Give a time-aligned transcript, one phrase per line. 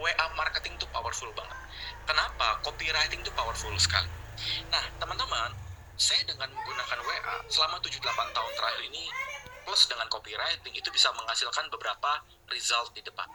[0.00, 1.58] WA marketing itu powerful banget.
[2.08, 2.58] Kenapa?
[2.64, 4.08] Copywriting itu powerful sekali.
[4.72, 5.52] Nah, teman-teman,
[6.00, 8.00] saya dengan menggunakan WA selama 7-8
[8.32, 9.04] tahun terakhir ini
[9.68, 13.28] plus dengan copywriting itu bisa menghasilkan beberapa result di depan.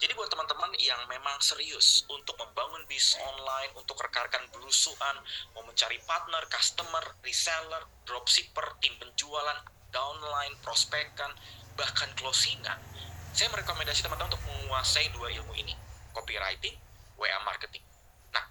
[0.00, 5.20] Jadi buat teman-teman yang memang serius untuk membangun bisnis online, untuk rekan-rekan belusuan,
[5.52, 9.60] mau mencari partner, customer, reseller, dropshipper, tim penjualan,
[9.92, 11.36] downline, prospekan,
[11.76, 12.80] bahkan closingan,
[13.36, 15.76] saya merekomendasi teman-teman untuk menguasai dua ilmu ini,
[16.18, 16.74] copywriting,
[17.14, 17.82] WA marketing.
[18.34, 18.42] Nah,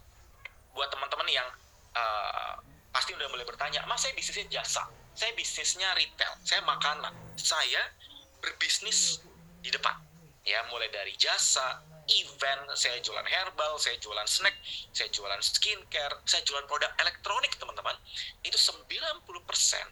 [0.72, 1.48] buat teman-teman yang
[1.92, 2.56] uh,
[2.96, 7.92] pasti udah mulai bertanya, mas saya bisnisnya jasa, saya bisnisnya retail, saya makanan, saya
[8.40, 9.20] berbisnis
[9.60, 10.08] di depan
[10.48, 14.56] ya mulai dari jasa event saya jualan herbal saya jualan snack
[14.96, 17.96] saya jualan skincare saya jualan produk elektronik teman-teman.
[18.42, 19.28] Itu 90%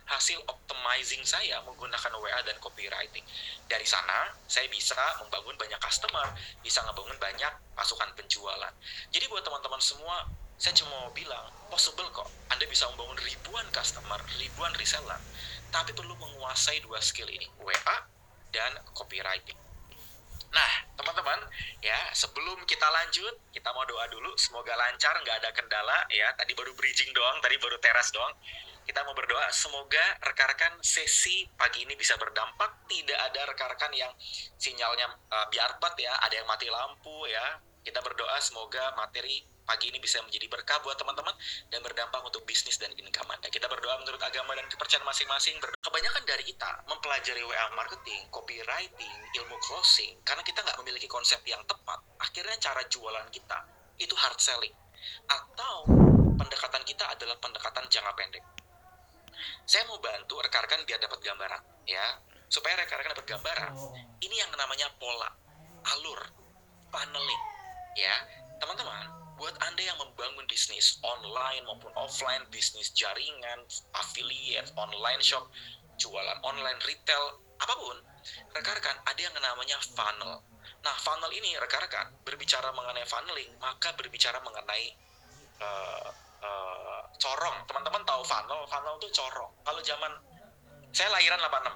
[0.07, 3.23] hasil optimizing saya menggunakan WA dan copywriting.
[3.67, 6.31] Dari sana saya bisa membangun banyak customer
[6.63, 8.73] bisa ngebangun banyak pasukan penjualan.
[9.11, 10.23] Jadi buat teman-teman semua
[10.55, 12.31] saya cuma mau bilang possible kok.
[12.47, 15.19] Anda bisa membangun ribuan customer ribuan reseller
[15.75, 17.97] tapi perlu menguasai dua skill ini WA
[18.55, 19.64] dan copywriting
[20.55, 21.39] Nah, teman-teman,
[21.83, 24.31] ya sebelum kita lanjut, kita mau doa dulu.
[24.39, 26.07] Semoga lancar, nggak ada kendala.
[26.07, 28.31] Ya, tadi baru bridging doang, tadi baru teras doang.
[28.87, 32.87] Kita mau berdoa, semoga rekan-rekan sesi pagi ini bisa berdampak.
[32.87, 34.13] Tidak ada rekan-rekan yang
[34.55, 37.59] sinyalnya uh, biarpet ya, ada yang mati lampu ya.
[37.83, 41.33] Kita berdoa semoga materi pagi ini bisa menjadi berkah buat teman-teman
[41.73, 43.44] dan berdampak untuk bisnis dan income Anda.
[43.95, 45.55] Menurut agama dan kepercayaan masing-masing.
[45.81, 51.63] Kebanyakan dari kita mempelajari WA marketing, copywriting, ilmu closing, karena kita nggak memiliki konsep yang
[51.65, 53.59] tepat, akhirnya cara jualan kita
[53.97, 54.75] itu hard selling.
[55.25, 55.89] Atau
[56.35, 58.43] pendekatan kita adalah pendekatan jangka pendek.
[59.65, 62.05] Saya mau bantu rekan-rekan biar dapat gambaran, ya.
[62.45, 63.73] Supaya rekan-rekan dapat gambaran,
[64.21, 65.33] ini yang namanya pola,
[65.97, 66.21] alur,
[66.93, 67.43] paneling,
[67.97, 68.15] ya.
[68.61, 75.47] Teman-teman, buat Anda yang membangun bisnis online maupun offline, bisnis jaringan, affiliate, online shop,
[75.99, 77.97] jualan online, retail, apa pun,
[78.55, 80.39] rekan-rekan ada yang namanya funnel.
[80.83, 84.95] Nah, funnel ini rekan-rekan berbicara mengenai funneling, maka berbicara mengenai
[85.59, 86.09] uh,
[86.39, 87.57] uh, corong.
[87.67, 89.51] Teman-teman tahu funnel, funnel itu corong.
[89.67, 90.11] Kalau zaman
[90.95, 91.75] saya lahiran 86.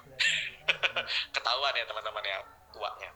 [1.36, 2.40] Ketahuan ya teman-teman ya
[2.72, 3.12] tuanya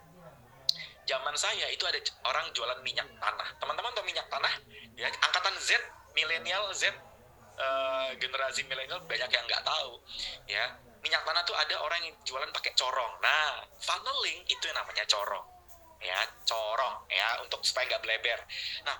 [1.03, 3.49] zaman saya itu ada orang jualan minyak tanah.
[3.59, 4.53] Teman-teman tahu minyak tanah?
[4.95, 5.75] Ya, angkatan Z,
[6.15, 6.91] milenial Z,
[7.59, 9.99] uh, generasi milenial banyak yang nggak tahu.
[10.47, 13.13] Ya, minyak tanah tuh ada orang yang jualan pakai corong.
[13.19, 15.45] Nah, funneling itu yang namanya corong.
[16.03, 18.39] Ya, corong ya untuk supaya nggak bleber.
[18.83, 18.95] Nah,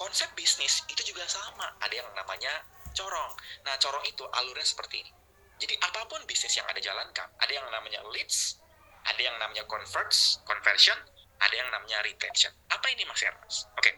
[0.00, 1.68] konsep bisnis itu juga sama.
[1.80, 3.32] Ada yang namanya corong.
[3.64, 5.12] Nah, corong itu alurnya seperti ini.
[5.54, 8.58] Jadi apa pun bisnis yang ada jalankan, ada yang namanya leads,
[9.06, 10.98] ada yang namanya converts, conversion,
[11.44, 12.52] ada yang namanya retention.
[12.72, 13.68] Apa ini Mas Ernest?
[13.76, 13.92] Oke.
[13.92, 13.94] Okay.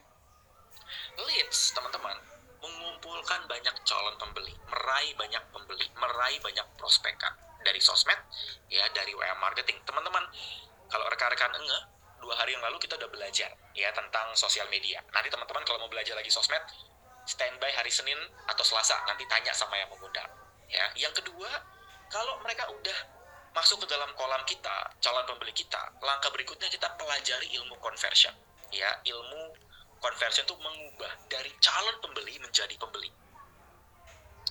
[1.16, 2.18] Leads, teman-teman,
[2.60, 8.18] mengumpulkan banyak calon pembeli, meraih banyak pembeli, meraih banyak prospekan dari sosmed,
[8.70, 9.78] ya dari WA marketing.
[9.86, 10.22] Teman-teman,
[10.90, 11.82] kalau rekan-rekan enggak,
[12.20, 15.02] dua hari yang lalu kita udah belajar ya tentang sosial media.
[15.14, 16.62] Nanti teman-teman kalau mau belajar lagi sosmed,
[17.26, 20.28] standby hari Senin atau Selasa, nanti tanya sama yang mengundang.
[20.66, 21.50] Ya, yang kedua,
[22.10, 22.98] kalau mereka udah
[23.56, 28.36] masuk ke dalam kolam kita, calon pembeli kita, langkah berikutnya kita pelajari ilmu conversion.
[28.68, 29.56] Ya, ilmu
[29.96, 33.08] conversion itu mengubah dari calon pembeli menjadi pembeli.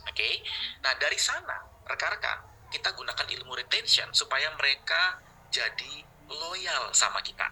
[0.05, 0.33] Oke, okay?
[0.81, 5.21] nah dari sana rekan-rekan kita gunakan ilmu retention supaya mereka
[5.53, 7.45] jadi loyal sama kita.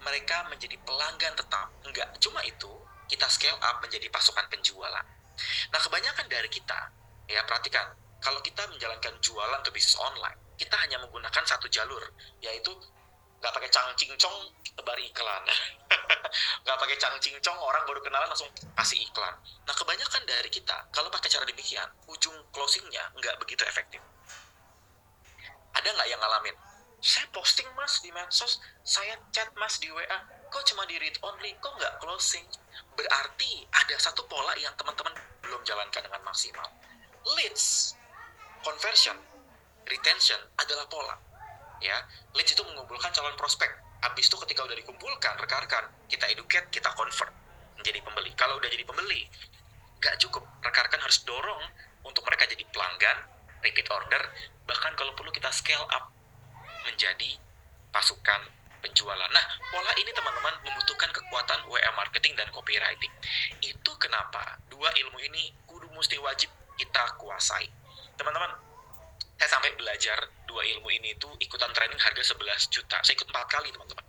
[0.00, 1.68] Mereka menjadi pelanggan tetap.
[1.84, 2.70] Enggak cuma itu,
[3.10, 5.06] kita scale up menjadi pasukan penjualan.
[5.74, 6.92] Nah, kebanyakan dari kita,
[7.26, 12.04] ya perhatikan, kalau kita menjalankan jualan ke bisnis online, kita hanya menggunakan satu jalur,
[12.44, 12.68] yaitu
[13.40, 15.42] nggak pakai cangcing cong tebar iklan.
[16.68, 19.32] nggak pakai cangcing cong orang baru kenalan langsung kasih iklan.
[19.64, 24.04] Nah kebanyakan dari kita, kalau pakai cara demikian, ujung closingnya nggak begitu efektif.
[25.72, 26.56] Ada nggak yang ngalamin?
[27.00, 30.18] Saya posting mas di medsos, saya chat mas di WA,
[30.52, 32.44] kok cuma di read only, kok nggak closing?
[32.92, 36.68] Berarti ada satu pola yang teman-teman belum jalankan dengan maksimal.
[37.40, 37.96] Leads,
[38.60, 39.16] conversion,
[39.90, 41.16] retention adalah pola.
[41.80, 41.96] Ya,
[42.36, 43.68] leads itu mengumpulkan calon prospek.
[44.00, 47.32] Habis itu ketika udah dikumpulkan, rekan-rekan, kita educate, kita convert
[47.76, 48.32] menjadi pembeli.
[48.36, 49.28] Kalau udah jadi pembeli,
[50.00, 50.44] nggak cukup.
[50.60, 51.64] Rekan-rekan harus dorong
[52.04, 53.16] untuk mereka jadi pelanggan,
[53.64, 54.22] repeat order,
[54.64, 56.12] bahkan kalau perlu kita scale up
[56.88, 57.36] menjadi
[57.92, 58.40] pasukan
[58.80, 59.28] penjualan.
[59.28, 63.12] Nah, pola ini teman-teman membutuhkan kekuatan WA marketing dan copywriting.
[63.60, 66.48] Itu kenapa dua ilmu ini kudu mesti wajib
[66.80, 67.68] kita kuasai.
[68.16, 68.56] Teman-teman,
[69.40, 73.00] saya sampai belajar dua ilmu ini itu ikutan training harga 11 juta.
[73.00, 74.04] Saya ikut empat kali teman-teman.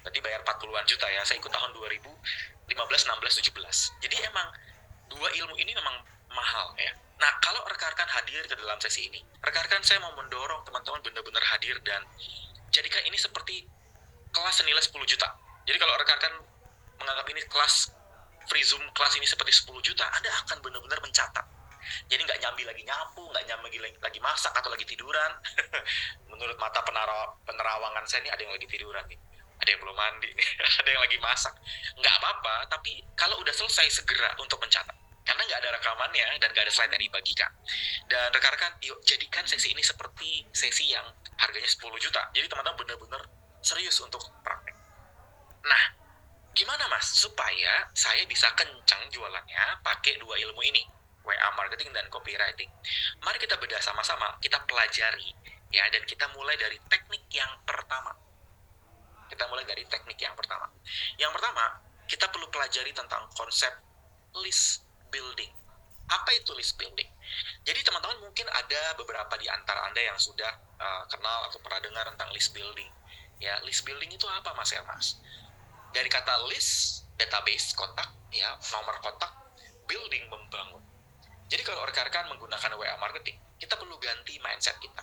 [0.00, 4.48] berarti bayar 40-an juta ya saya ikut tahun 2015 16 17 jadi emang
[5.12, 5.92] dua ilmu ini memang
[6.32, 6.88] mahal ya
[7.20, 11.76] nah kalau rekan-rekan hadir ke dalam sesi ini rekan-rekan saya mau mendorong teman-teman benar-benar hadir
[11.84, 12.00] dan
[12.72, 13.68] jadikan ini seperti
[14.32, 15.28] kelas senilai 10 juta
[15.68, 16.34] jadi kalau rekan-rekan
[16.96, 17.92] menganggap ini kelas
[18.48, 21.44] free zoom kelas ini seperti 10 juta anda akan benar-benar mencatat
[22.08, 25.32] jadi nggak nyambi lagi nyapu nggak nyambi lagi, lagi masak atau lagi tiduran.
[26.30, 29.20] Menurut mata penara, penerawangan saya ini ada yang lagi tiduran nih
[29.60, 30.48] ada yang belum mandi nih
[30.80, 31.54] ada yang lagi masak.
[32.00, 34.96] Nggak apa-apa tapi kalau udah selesai segera untuk mencatat.
[35.20, 37.52] Karena nggak ada rekamannya dan nggak ada slide yang dibagikan.
[38.08, 41.04] Dan rekan-rekan yuk jadikan sesi ini seperti sesi yang
[41.38, 42.22] harganya 10 juta.
[42.32, 43.22] Jadi teman-teman benar-benar
[43.60, 44.74] serius untuk praktek.
[45.68, 45.82] Nah
[46.56, 47.04] gimana mas?
[47.04, 50.82] Supaya saya bisa kencang jualannya pakai dua ilmu ini
[51.24, 52.70] WA marketing dan copywriting.
[53.20, 55.36] Mari kita bedah sama-sama, kita pelajari
[55.70, 58.12] ya dan kita mulai dari teknik yang pertama.
[59.30, 60.66] Kita mulai dari teknik yang pertama.
[61.14, 61.64] Yang pertama,
[62.10, 63.70] kita perlu pelajari tentang konsep
[64.42, 64.82] list
[65.14, 65.54] building.
[66.10, 67.06] Apa itu list building?
[67.62, 70.50] Jadi teman-teman mungkin ada beberapa di antara Anda yang sudah
[70.82, 72.90] uh, kenal atau pernah dengar tentang list building.
[73.38, 75.22] Ya, list building itu apa Mas Mas?
[75.94, 79.30] Dari kata list, database, kontak, ya, nomor kontak,
[79.86, 80.82] building membangun.
[81.50, 85.02] Jadi kalau rekan-rekan menggunakan WA marketing, kita perlu ganti mindset kita.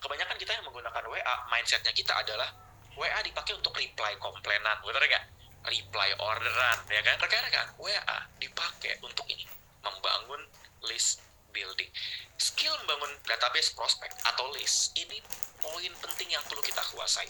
[0.00, 2.48] Kebanyakan kita yang menggunakan WA, mindsetnya kita adalah
[2.96, 5.24] WA dipakai untuk reply komplainan, betul nggak?
[5.68, 7.16] Reply orderan, ya kan?
[7.20, 9.44] Rekan-rekan, WA dipakai untuk ini,
[9.84, 10.48] membangun
[10.88, 11.20] list
[11.52, 11.92] building.
[12.40, 15.20] Skill membangun database prospek atau list, ini
[15.60, 17.28] poin penting yang perlu kita kuasai.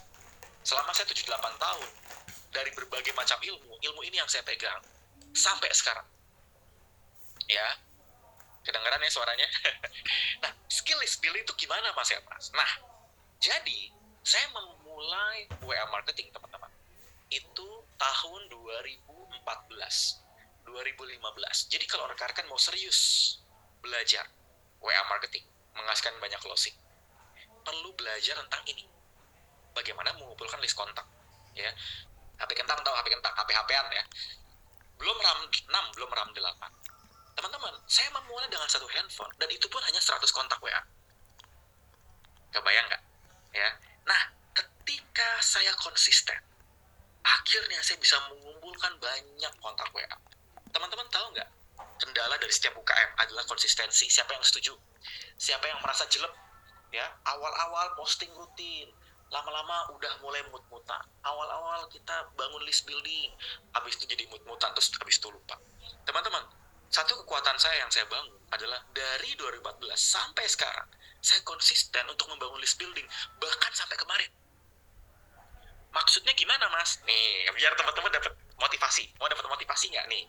[0.62, 1.89] Selama saya 78 tahun,
[2.55, 4.81] dari berbagai macam ilmu, ilmu ini yang saya pegang,
[5.35, 6.05] sampai sekarang.
[7.49, 7.88] Ya,
[8.69, 9.49] Kedengaran ya suaranya?
[10.44, 12.53] nah, skill list building itu gimana Mas ya Mas?
[12.53, 12.69] Nah,
[13.41, 13.88] jadi
[14.20, 16.69] saya memulai WA marketing teman-teman.
[17.32, 17.65] Itu
[17.97, 19.25] tahun 2014.
[20.69, 21.73] 2015.
[21.73, 23.41] Jadi kalau rekan-rekan mau serius
[23.81, 24.29] belajar
[24.85, 26.76] WA marketing, menghasilkan banyak closing,
[27.65, 28.85] perlu belajar tentang ini.
[29.73, 31.09] Bagaimana mengumpulkan list kontak,
[31.56, 31.73] ya.
[32.37, 34.05] HP kentang tahu HP kentang, HP HPan ya.
[35.00, 36.88] Belum RAM 6, belum RAM 8
[37.38, 40.82] teman-teman saya memulai dengan satu handphone dan itu pun hanya 100 kontak WA
[42.50, 43.02] kebayang nggak?
[43.55, 43.70] Ya.
[44.02, 46.35] Nah ketika saya konsisten
[47.23, 50.11] akhirnya saya bisa mengumpulkan banyak kontak WA
[50.75, 51.49] teman-teman tahu nggak?
[51.99, 54.06] Kendala dari setiap UKM adalah konsistensi.
[54.06, 54.75] Siapa yang setuju?
[55.38, 56.34] Siapa yang merasa jelek?
[56.91, 58.91] Ya awal-awal posting rutin
[59.29, 61.05] lama-lama udah mulai mut-mutan.
[61.23, 63.31] Awal-awal kita bangun list building
[63.76, 65.55] habis itu jadi mut-mutan terus habis itu lupa.
[66.02, 66.43] Teman-teman
[66.88, 70.88] satu kekuatan saya yang saya bangun adalah dari 2014 sampai sekarang
[71.20, 73.05] saya konsisten untuk membangun list building
[73.37, 74.31] bahkan sampai kemarin.
[75.93, 77.00] Maksudnya gimana mas?
[77.05, 79.08] Nih biar teman-teman dapat motivasi.
[79.20, 80.06] Mau dapat motivasi nggak?
[80.08, 80.25] Nih.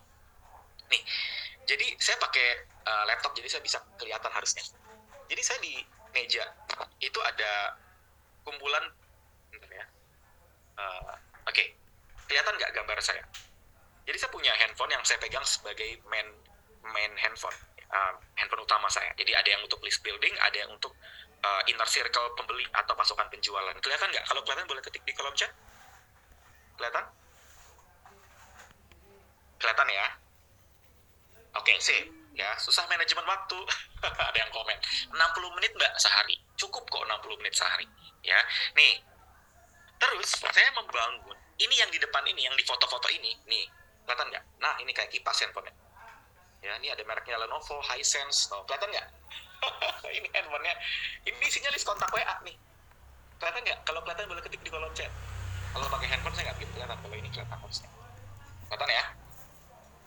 [0.91, 1.03] Nih.
[1.63, 4.63] Jadi saya pakai uh, laptop jadi saya bisa kelihatan harusnya.
[5.29, 5.77] Jadi saya di
[6.09, 6.41] meja
[7.00, 7.77] itu ada
[8.41, 8.81] kumpulan
[9.53, 9.85] ya
[10.81, 11.13] uh,
[11.45, 11.69] oke okay.
[12.25, 13.21] kelihatan nggak gambar saya?
[14.09, 16.25] Jadi saya punya handphone yang saya pegang sebagai main
[16.83, 17.55] main handphone
[17.89, 19.11] uh, handphone utama saya.
[19.17, 20.93] Jadi ada yang untuk list building, ada yang untuk
[21.43, 23.75] uh, inner circle pembeli atau pasukan penjualan.
[23.81, 24.25] Kelihatan nggak?
[24.29, 25.51] Kalau kelihatan boleh ketik di kolom chat.
[26.77, 27.05] Kelihatan?
[29.59, 30.07] Kelihatan ya?
[31.59, 32.01] Oke, okay, sih.
[32.38, 33.59] Ya, susah manajemen waktu.
[34.29, 34.77] ada yang komen.
[35.12, 36.39] 60 menit mbak sehari.
[36.55, 37.83] Cukup kok 60 menit sehari.
[38.24, 38.39] Ya,
[38.77, 39.03] nih.
[40.00, 41.36] Terus saya membangun.
[41.59, 43.36] Ini yang di depan ini, yang di foto-foto ini.
[43.43, 43.67] Nih,
[44.07, 44.43] kelihatan nggak?
[44.63, 45.67] Nah, ini kayak kipas handphone
[46.60, 48.51] ya ini ada mereknya Lenovo Hisense.
[48.51, 49.08] No, kelihatan nggak?
[50.18, 50.75] Ini handphonenya.
[51.28, 52.56] Ini isinya list kontak WA nih.
[53.39, 53.80] Kelihatan nggak?
[53.84, 55.12] Kalau kelihatan boleh ketik di kolom chat.
[55.75, 57.89] Kalau pakai handphone saya nggak begitu kelihatan kalau ini kelihatan harusnya.
[58.72, 59.04] Kelihatan ya?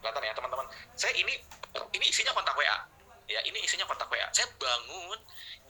[0.00, 0.66] Kelihatan ya teman-teman?
[0.96, 1.34] Saya ini
[1.92, 2.76] ini isinya kontak WA
[3.30, 5.18] ya ini isinya kontak WA saya bangun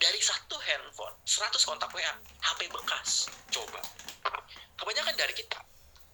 [0.03, 2.13] dari satu handphone 100 kontak WA
[2.43, 3.31] HP bekas.
[3.55, 3.79] Coba.
[4.75, 5.63] Kebanyakan dari kita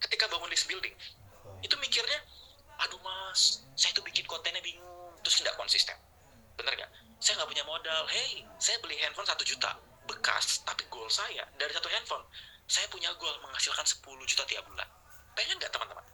[0.04, 0.92] ketika bangun list building
[1.64, 2.20] itu mikirnya
[2.78, 5.96] aduh mas saya tuh bikin kontennya bingung terus tidak konsisten.
[6.58, 8.02] Bener gak saya nggak punya modal.
[8.10, 9.74] Hey saya beli handphone satu juta.
[10.08, 12.24] Bekas tapi goal saya dari satu handphone
[12.68, 14.88] saya punya goal menghasilkan 10 juta tiap bulan.
[15.32, 16.04] Pengen nggak teman-teman?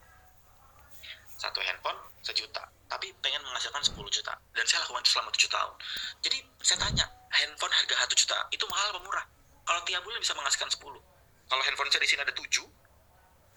[1.34, 4.32] Satu handphone sejuta tapi pengen menghasilkan 10 juta.
[4.54, 5.74] Dan saya lakukan itu selama 7 tahun.
[6.22, 9.24] Jadi saya tanya handphone harga 1 juta itu mahal apa murah?
[9.64, 11.14] Kalau tiap bulan bisa menghasilkan 10
[11.48, 12.48] kalau handphone saya di sini ada 7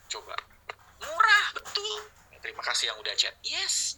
[0.07, 0.35] coba
[2.39, 3.33] terima kasih yang udah chat.
[3.43, 3.97] Yes.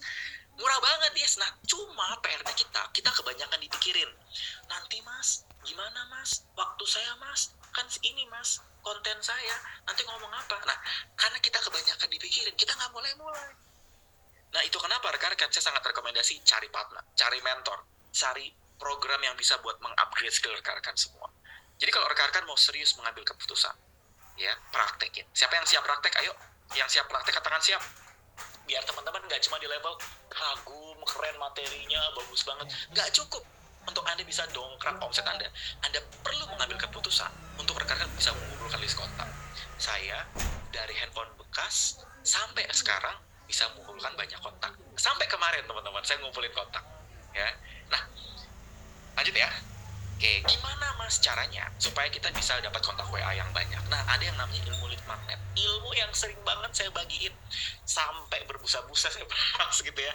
[0.56, 1.40] Murah banget yes.
[1.40, 2.82] Nah cuma PR-nya kita.
[2.92, 4.10] Kita kebanyakan dipikirin.
[4.68, 6.44] Nanti mas gimana mas?
[6.56, 7.56] Waktu saya mas?
[7.72, 9.56] Kan ini mas konten saya.
[9.88, 10.58] Nanti ngomong apa?
[10.68, 10.78] Nah
[11.20, 13.70] karena kita kebanyakan dipikirin kita nggak mulai-mulai
[14.50, 15.14] nah itu kenapa?
[15.14, 18.50] Rekan-rekan saya sangat rekomendasi cari partner cari mentor cari
[18.82, 21.30] program yang bisa buat mengupgrade skill rekan-rekan semua.
[21.78, 23.76] Jadi kalau rekan-rekan mau serius mengambil keputusan
[24.40, 25.28] ya praktekin.
[25.36, 26.16] Siapa yang siap praktek?
[26.24, 26.34] Ayo.
[26.74, 27.82] Yang siap praktek katakan siap
[28.70, 29.98] biar teman-teman nggak cuma di level
[30.30, 33.42] kagum keren materinya bagus banget nggak cukup
[33.90, 35.50] untuk Anda bisa dongkrak omset Anda,
[35.82, 39.26] Anda perlu mengambil keputusan untuk rekan-rekan bisa mengumpulkan list kontak.
[39.82, 40.30] Saya
[40.70, 43.18] dari handphone bekas sampai sekarang
[43.50, 44.78] bisa mengumpulkan banyak kontak.
[44.94, 46.86] Sampai kemarin teman-teman saya ngumpulin kontak.
[47.34, 47.50] Ya.
[47.90, 48.02] Nah,
[49.18, 49.50] lanjut ya.
[50.20, 53.80] Oke, gimana mas caranya supaya kita bisa dapat kontak WA yang banyak?
[53.88, 55.40] Nah, ada yang namanya ilmu lead magnet.
[55.56, 57.32] Ilmu yang sering banget saya bagiin
[57.88, 60.12] sampai berbusa-busa saya bahas gitu ya.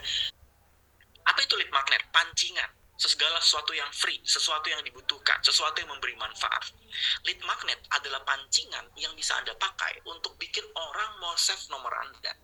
[1.25, 2.05] Apa itu lead magnet?
[2.13, 2.69] Pancingan
[3.01, 6.69] segala sesuatu yang free, sesuatu yang dibutuhkan, sesuatu yang memberi manfaat.
[7.25, 12.37] Lead magnet adalah pancingan yang bisa Anda pakai untuk bikin orang mau save nomor Anda.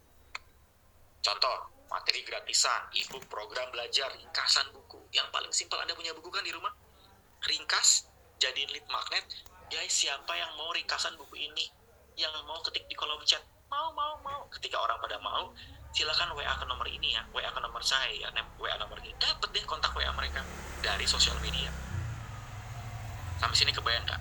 [1.20, 5.12] Contoh, materi gratisan, ebook, program belajar, ringkasan buku.
[5.12, 6.88] Yang paling simpel Anda punya buku kan di rumah?
[7.40, 8.04] Ringkas,
[8.36, 9.24] jadiin lead magnet.
[9.72, 11.72] Guys, siapa yang mau ringkasan buku ini?
[12.18, 13.40] Yang mau ketik di kolom chat?
[13.72, 14.44] Mau, mau, mau.
[14.52, 15.48] Ketika orang pada mau,
[15.96, 18.28] silakan WA ke nomor ini ya, WA ke nomor saya ya,
[18.60, 19.16] WA nomor ini.
[19.16, 20.44] Dapat deh kontak WA mereka
[20.84, 21.72] dari sosial media.
[23.40, 24.20] Sampai sini kebayang nggak?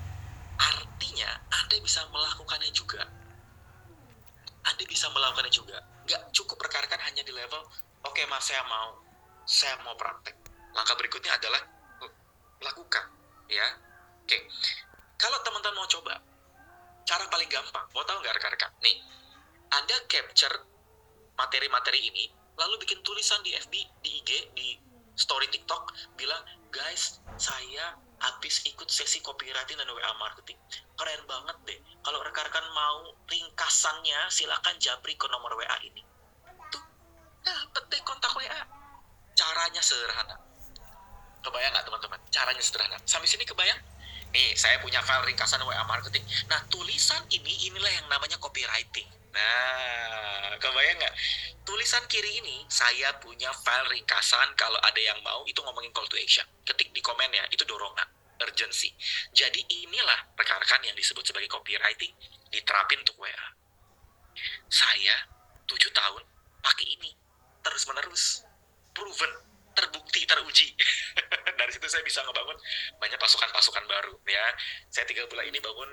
[0.60, 3.04] Artinya Anda bisa melakukannya juga.
[4.64, 5.76] Anda bisa melakukannya juga.
[6.08, 7.68] Nggak cukup rekan-rekan hanya di level,
[8.08, 8.96] oke okay, mas saya mau,
[9.44, 10.40] saya mau praktek.
[10.72, 11.79] Langkah berikutnya adalah
[12.60, 13.06] lakukan,
[13.48, 13.68] ya.
[14.24, 14.38] Oke,
[15.18, 16.14] kalau teman-teman mau coba,
[17.08, 18.72] cara paling gampang, mau tahu nggak rekan-rekan?
[18.84, 18.98] Nih,
[19.74, 20.56] Anda capture
[21.40, 22.26] materi-materi ini
[22.60, 23.74] lalu bikin tulisan di FB,
[24.04, 24.68] di IG, di
[25.16, 30.60] story TikTok bilang, "Guys, saya habis ikut sesi copywriting dan WA marketing.
[31.00, 31.80] Keren banget deh.
[32.04, 36.04] Kalau rekan-rekan mau ringkasannya, silakan japri ke nomor WA ini."
[36.68, 36.84] Tuh,
[37.44, 38.62] dapet deh kontak WA.
[39.40, 40.49] Caranya sederhana.
[41.40, 42.20] Kebayang nggak teman-teman?
[42.30, 42.98] Caranya sederhana.
[43.08, 43.80] Sampai sini kebayang?
[44.30, 46.22] Nih, saya punya file ringkasan WA marketing.
[46.52, 51.16] Nah, tulisan ini inilah yang namanya copywriting Nah, kebayang nggak?
[51.62, 56.18] Tulisan kiri ini, saya punya file ringkasan kalau ada yang mau, itu ngomongin call to
[56.18, 56.46] action.
[56.66, 58.10] Ketik di komen ya, itu dorongan,
[58.42, 58.90] urgency.
[59.30, 62.14] Jadi inilah rekan-rekan yang disebut sebagai copywriting,
[62.50, 63.48] diterapin untuk WA.
[64.66, 65.14] Saya,
[65.70, 66.26] tujuh tahun,
[66.66, 67.14] pakai ini,
[67.62, 68.42] terus-menerus.
[68.98, 69.30] Proven,
[69.76, 70.74] terbukti, teruji.
[71.60, 72.58] Dari situ saya bisa ngebangun
[72.98, 74.14] banyak pasukan-pasukan baru.
[74.26, 74.46] ya.
[74.90, 75.90] Saya tiga bulan ini bangun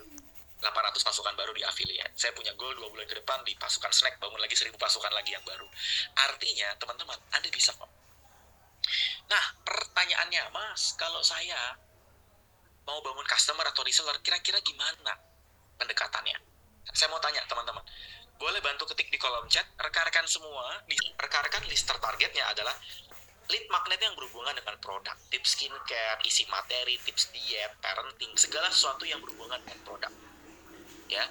[0.60, 2.16] 800 pasukan baru di affiliate.
[2.16, 5.36] Saya punya goal dua bulan ke depan di pasukan snack bangun lagi 1000 pasukan lagi
[5.36, 5.68] yang baru.
[6.32, 7.90] Artinya, teman-teman, Anda bisa kok.
[9.28, 11.76] Nah, pertanyaannya, Mas, kalau saya
[12.88, 15.12] mau bangun customer atau reseller, kira-kira gimana
[15.76, 16.38] pendekatannya?
[16.94, 17.82] Saya mau tanya, teman-teman.
[18.36, 20.84] Boleh bantu ketik di kolom chat, rekan-rekan semua,
[21.20, 22.76] rekan-rekan list targetnya adalah
[23.46, 29.06] lead magnet yang berhubungan dengan produk, tips skincare, isi materi, tips diet, parenting, segala sesuatu
[29.06, 30.12] yang berhubungan dengan produk.
[31.06, 31.24] Ya.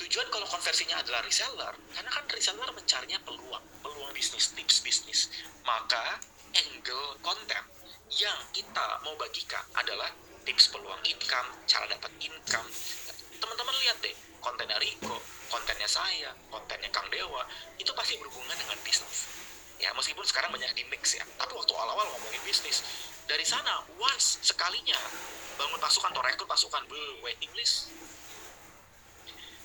[0.00, 5.28] Tujuan kalau konversinya adalah reseller karena kan reseller mencarinya peluang peluang bisnis tips bisnis.
[5.66, 6.16] Maka
[6.56, 7.64] angle konten
[8.08, 10.08] yang kita mau bagikan adalah
[10.48, 12.68] tips peluang income cara dapat income.
[13.44, 15.20] Teman-teman lihat deh kontennya Riko
[15.52, 17.44] kontennya saya kontennya Kang Dewa
[17.76, 19.39] itu pasti berhubungan dengan bisnis
[19.80, 21.24] ya meskipun sekarang banyak di mix ya.
[21.40, 22.84] Tapi waktu awal-awal ngomongin bisnis
[23.24, 24.96] dari sana once sekalinya
[25.56, 26.82] bangun pasukan atau rekrut pasukan
[27.24, 27.90] waiting list.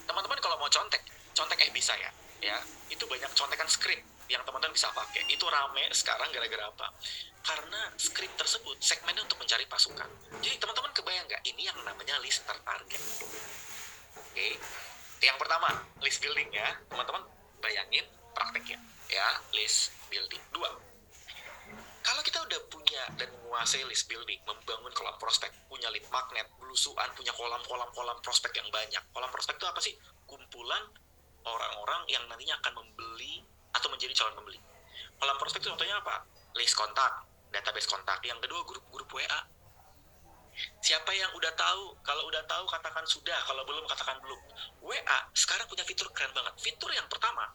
[0.07, 1.03] Teman-teman kalau mau contek
[1.35, 2.09] contek eh bisa ya
[2.45, 2.57] ya.
[2.93, 5.25] Itu banyak contekan skrip yang teman-teman bisa pakai.
[5.29, 6.87] Itu rame sekarang gara-gara apa?
[7.45, 10.09] Karena skrip tersebut segmennya untuk mencari pasukan.
[10.41, 11.41] Jadi teman-teman kebayang nggak?
[11.45, 13.01] Ini yang namanya list tertarget.
[14.17, 14.49] Oke?
[15.21, 15.69] Yang pertama
[16.01, 16.69] list building ya.
[16.89, 17.23] Teman-teman
[17.61, 18.77] bayangin prakteknya
[19.09, 19.27] ya.
[19.53, 20.69] List building dua
[22.05, 27.09] kalau kita udah punya dan menguasai list building, membangun kolam prospek, punya lead magnet, belusuan,
[27.17, 29.01] punya kolam-kolam kolam prospek yang banyak.
[29.09, 29.97] Kolam prospek itu apa sih?
[30.29, 30.85] Kumpulan
[31.41, 33.41] orang-orang yang nantinya akan membeli
[33.73, 34.61] atau menjadi calon pembeli.
[35.17, 36.29] Kolam prospek itu contohnya apa?
[36.53, 38.21] List kontak, database kontak.
[38.21, 39.41] Yang kedua grup-grup WA.
[40.85, 41.97] Siapa yang udah tahu?
[42.05, 44.39] Kalau udah tahu katakan sudah, kalau belum katakan belum.
[44.85, 46.53] WA sekarang punya fitur keren banget.
[46.61, 47.49] Fitur yang pertama,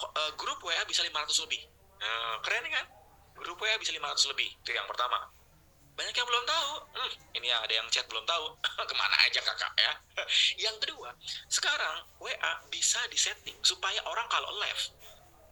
[0.00, 1.62] eh, grup WA bisa 500 lebih.
[2.00, 2.86] Uh, keren kan?
[3.40, 4.48] grup WA bisa 500 lebih.
[4.60, 5.32] Itu yang pertama.
[5.96, 6.70] Banyak yang belum tahu.
[6.96, 8.56] Hmm, ini ada yang chat belum tahu.
[8.88, 9.92] Ke mana aja kakak ya?
[10.68, 11.12] Yang kedua
[11.48, 14.82] sekarang WA bisa disetting supaya orang kalau live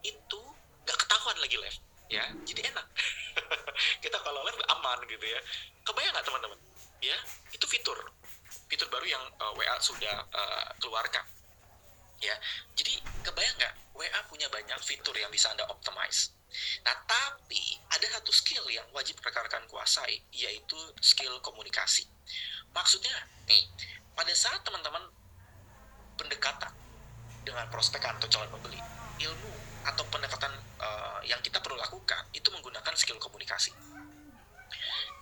[0.05, 0.40] itu
[0.88, 1.78] gak ketahuan lagi live
[2.09, 2.25] ya?
[2.45, 2.87] Jadi enak.
[4.05, 5.40] Kita kalau live aman gitu ya?
[5.85, 6.59] Kebayang nggak teman-teman?
[7.05, 7.17] Ya
[7.52, 7.97] itu fitur.
[8.69, 11.25] Fitur baru yang uh, WA sudah uh, keluarkan
[12.23, 12.37] ya.
[12.75, 13.75] Jadi kebayang nggak?
[13.99, 16.31] WA punya banyak fitur yang bisa anda optimize.
[16.87, 17.61] Nah tapi
[17.91, 22.07] ada satu skill yang wajib rekan-rekan kuasai yaitu skill komunikasi.
[22.71, 23.15] Maksudnya
[23.51, 23.67] nih
[24.15, 25.03] pada saat teman-teman
[26.19, 26.71] pendekatan
[27.43, 28.79] dengan prospek atau calon pembeli
[29.19, 29.53] ilmu
[29.87, 33.75] atau pendekatan uh, yang kita perlu lakukan itu menggunakan skill komunikasi.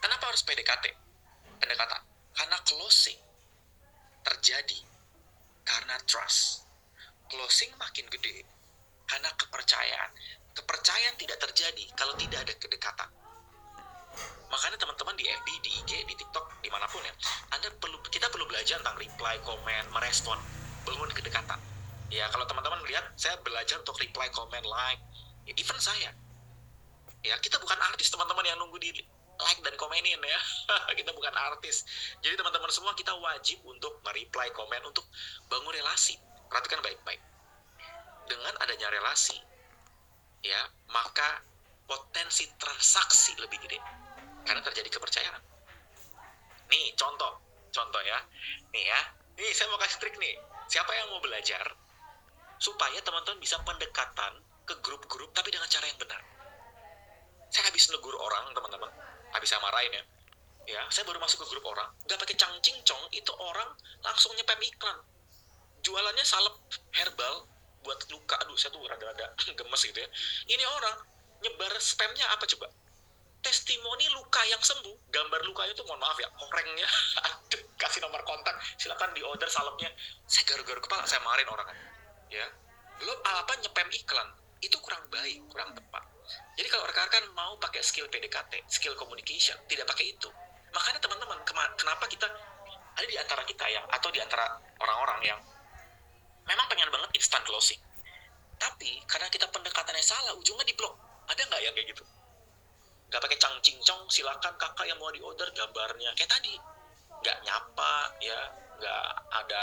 [0.02, 1.06] Kenapa harus PDKT
[1.60, 2.02] pendekatan.
[2.36, 3.16] Karena closing
[4.20, 4.80] terjadi
[5.64, 6.65] karena trust
[7.30, 8.46] closing makin gede
[9.06, 10.10] karena kepercayaan.
[10.56, 13.08] Kepercayaan tidak terjadi kalau tidak ada kedekatan.
[14.46, 17.12] Makanya teman-teman di FB, di IG, di TikTok, di mana pun ya,
[17.52, 20.38] Anda perlu kita perlu belajar tentang reply, komen, merespon,
[20.86, 21.58] bangun kedekatan.
[22.08, 25.02] Ya kalau teman-teman lihat, saya belajar untuk reply, komen, like,
[25.44, 26.14] ya, even saya.
[27.26, 28.94] Ya kita bukan artis teman-teman yang nunggu di
[29.36, 30.40] like dan komenin ya.
[30.98, 31.84] kita bukan artis.
[32.22, 35.04] Jadi teman-teman semua kita wajib untuk mereply, komen, untuk
[35.50, 36.16] bangun relasi
[36.50, 37.20] perhatikan baik-baik.
[38.26, 39.38] Dengan adanya relasi,
[40.42, 40.60] ya,
[40.90, 41.42] maka
[41.86, 43.78] potensi transaksi lebih gede.
[44.46, 45.42] Karena terjadi kepercayaan.
[46.70, 47.38] Nih, contoh.
[47.70, 48.18] Contoh ya.
[48.74, 49.00] Nih ya.
[49.38, 50.34] Nih, saya mau kasih trik nih.
[50.66, 51.62] Siapa yang mau belajar
[52.56, 56.18] supaya teman-teman bisa pendekatan ke grup-grup tapi dengan cara yang benar.
[57.52, 58.90] Saya habis negur orang, teman-teman.
[59.30, 60.04] Habis saya marahin ya.
[60.66, 63.70] Ya, saya baru masuk ke grup orang, nggak pakai cangcing cong, itu orang
[64.02, 64.98] langsung nyepem iklan
[65.86, 66.54] jualannya salep
[66.98, 67.46] herbal
[67.86, 68.34] buat luka.
[68.42, 70.08] Aduh saya tuh rada-rada gemes gitu ya.
[70.50, 70.96] Ini orang
[71.46, 72.66] nyebar spamnya apa coba?
[73.38, 75.06] Testimoni luka yang sembuh.
[75.14, 76.88] Gambar lukanya tuh mohon maaf ya orangnya
[77.30, 78.58] aduh kasih nomor kontak.
[78.82, 79.94] Silakan di order salepnya.
[80.26, 81.70] Saya garu-garu kepala saya marahin orang
[82.34, 82.46] ya.
[82.98, 84.28] Belum apa nyepam iklan.
[84.58, 86.02] Itu kurang baik kurang tepat.
[86.58, 90.26] Jadi kalau rekan-rekan mau pakai skill PDKT skill communication tidak pakai itu.
[90.74, 91.38] Makanya teman-teman
[91.78, 92.26] kenapa kita
[92.96, 95.38] ada di antara kita yang atau di antara orang-orang yang
[96.46, 97.78] memang pengen banget instant closing.
[98.56, 100.96] Tapi karena kita pendekatannya salah ujungnya di blok
[101.28, 102.04] ada nggak yang kayak gitu?
[103.12, 106.14] Nggak pakai cang cincong silakan kakak yang mau di order gambarnya.
[106.16, 106.54] Kayak tadi
[107.20, 107.92] nggak nyapa
[108.24, 108.40] ya
[108.80, 109.06] nggak
[109.44, 109.62] ada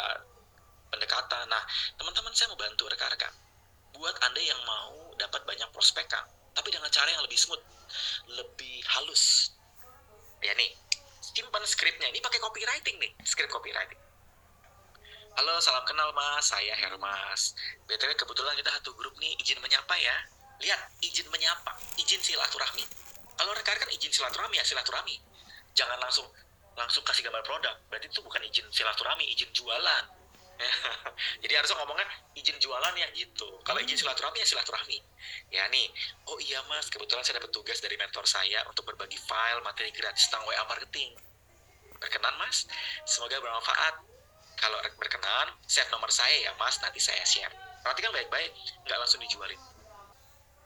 [0.93, 1.46] pendekatan.
[1.50, 1.63] Nah
[1.98, 3.34] teman-teman saya mau bantu rekan-rekan.
[3.98, 7.63] Buat anda yang mau dapat banyak prospekan tapi dengan cara yang lebih smooth
[8.30, 9.56] lebih halus.
[10.43, 10.76] Ya nih
[11.34, 13.98] simpan skripnya ini pakai copywriting nih skrip copywriting
[15.34, 17.58] Halo, salam kenal mas, saya Hermas.
[17.89, 20.13] BTW kebetulan kita satu grup nih, izin menyapa ya.
[20.62, 22.86] Lihat, izin menyapa, izin silaturahmi.
[23.34, 25.17] Kalau rekan-rekan izin silaturahmi ya silaturahmi.
[25.74, 26.30] Jangan langsung
[26.78, 27.74] langsung kasih gambar produk.
[27.89, 30.06] Berarti itu bukan izin silaturahmi, izin jualan.
[31.41, 32.06] Jadi harusnya ngomongnya
[32.38, 33.58] izin jualan ya gitu.
[33.65, 35.02] Kalau izin silaturahmi ya silaturahmi.
[35.50, 35.89] Ya nih,
[36.30, 40.30] oh iya mas, kebetulan saya dapat tugas dari mentor saya untuk berbagi file materi gratis
[40.30, 41.17] tentang WA marketing.
[41.98, 42.69] Berkenan mas,
[43.10, 44.12] semoga bermanfaat
[44.58, 46.78] kalau berkenan save nomor saya ya mas.
[46.80, 47.52] Nanti saya share.
[47.84, 48.52] Perhatikan baik-baik
[48.88, 49.60] nggak langsung dijualin.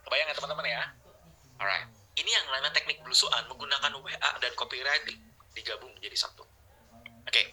[0.06, 0.82] Kebayang ya teman-teman ya?
[1.58, 1.86] Alright.
[2.18, 5.18] Ini yang namanya teknik belusuan menggunakan WA dan copywriting.
[5.54, 6.46] Digabung menjadi satu.
[7.26, 7.34] Oke.
[7.34, 7.46] Okay.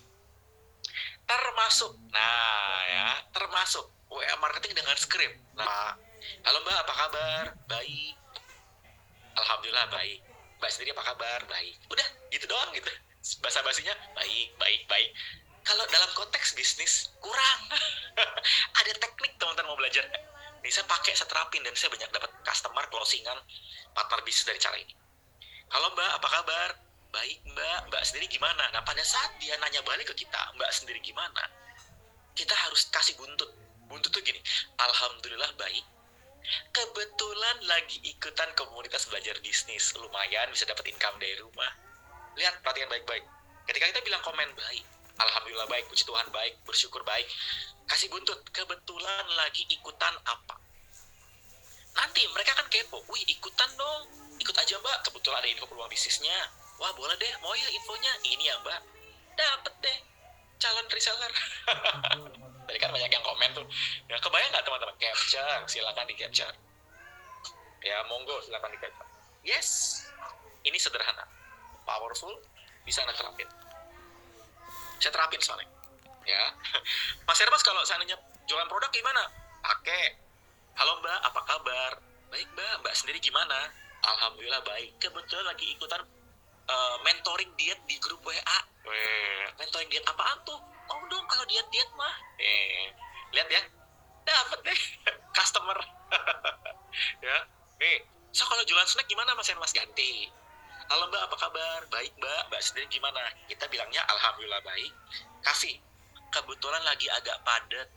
[1.26, 1.98] termasuk.
[2.14, 3.08] Nah ya.
[3.34, 5.42] Termasuk WA marketing dengan script.
[5.58, 5.98] Nah
[6.46, 6.78] halo mbak.
[6.86, 7.44] Apa kabar?
[7.66, 8.14] Baik.
[9.36, 10.22] Alhamdulillah baik.
[10.62, 11.40] Mbak sendiri apa kabar?
[11.50, 11.76] Baik.
[11.90, 12.90] Udah gitu doang gitu.
[13.42, 15.10] Bahasa basinya baik baik baik
[15.66, 17.62] kalau dalam konteks bisnis kurang.
[18.80, 20.06] Ada teknik teman-teman mau belajar.
[20.62, 23.38] Ini saya pakai saya terapin dan saya banyak dapat customer closingan
[23.98, 24.94] partner bisnis dari cara ini.
[25.74, 26.70] Halo mbak apa kabar?
[27.10, 27.80] Baik mbak.
[27.90, 28.70] Mbak sendiri gimana?
[28.72, 31.50] Nah pada saat dia nanya balik ke kita mbak sendiri gimana?
[32.38, 33.50] Kita harus kasih buntut.
[33.90, 34.38] Buntut tuh gini
[34.78, 35.86] alhamdulillah baik.
[36.70, 39.98] Kebetulan lagi ikutan komunitas belajar bisnis.
[39.98, 41.74] Lumayan bisa dapat income dari rumah.
[42.38, 43.26] Lihat perhatikan baik-baik.
[43.66, 47.24] Ketika kita bilang komen baik Alhamdulillah baik, puji Tuhan baik, bersyukur baik.
[47.88, 50.60] Kasih buntut, kebetulan lagi ikutan apa?
[51.96, 56.36] Nanti mereka kan kepo, wih ikutan dong, ikut aja mbak, kebetulan ada info peluang bisnisnya.
[56.76, 58.12] Wah boleh deh, mau ya infonya?
[58.28, 58.82] Ini ya mbak,
[59.40, 59.98] dapet deh
[60.60, 61.32] calon reseller.
[62.68, 63.66] Tadi kan banyak yang komen tuh.
[64.12, 64.96] Ya kebayang nggak teman-teman?
[65.00, 66.56] Capture, silakan di capture.
[67.80, 69.08] Ya monggo silakan di capture.
[69.48, 70.02] Yes,
[70.68, 71.24] ini sederhana,
[71.88, 72.36] powerful,
[72.84, 73.48] bisa anda terapin
[75.00, 75.68] saya terapin soalnya.
[76.26, 76.44] Ya.
[77.28, 78.18] Mas Hermas kalau seandainya
[78.50, 79.24] jualan produk gimana?
[79.62, 80.18] Pakai.
[80.76, 81.20] Halo mbak.
[81.32, 81.92] Apa kabar?
[82.34, 82.74] Baik mbak.
[82.84, 83.72] Mbak sendiri gimana?
[84.06, 84.98] Alhamdulillah baik.
[85.02, 86.02] Kebetulan lagi ikutan
[86.70, 90.62] uh, mentoring diet di grup WA Weh, mentoring diet apaan tuh?
[90.86, 92.16] Mau dong kalau diet diet mah.
[92.38, 92.94] Eh
[93.34, 93.62] lihat ya.
[94.26, 94.80] Dapat deh.
[95.38, 95.78] Customer.
[97.20, 97.44] Ya.
[97.76, 98.08] Nih.
[98.32, 99.76] So kalau jualan snack gimana mas Hermas?
[99.76, 100.32] Ganti
[100.86, 101.80] Halo Mbak, apa kabar?
[101.90, 103.18] Baik Mbak, Mbak sendiri gimana?
[103.50, 104.94] Kita bilangnya Alhamdulillah baik.
[105.42, 105.82] Kavi,
[106.30, 107.90] kebetulan lagi agak padat.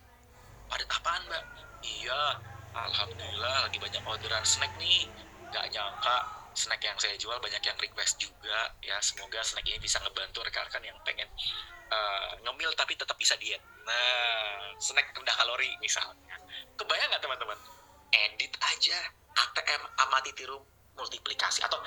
[0.72, 1.44] Padat apaan mbak?
[1.84, 2.40] Iya,
[2.72, 5.04] Alhamdulillah lagi banyak orderan snack nih.
[5.52, 10.02] Gak nyangka snack yang saya jual banyak yang request juga ya semoga snack ini bisa
[10.02, 11.30] ngebantu rekan-rekan yang pengen
[11.86, 16.34] uh, ngemil tapi tetap bisa diet nah snack rendah kalori misalnya
[16.74, 17.58] kebayang nggak teman-teman
[18.10, 18.98] edit aja
[19.38, 20.58] ATM amati tiru
[20.98, 21.78] multiplikasi atau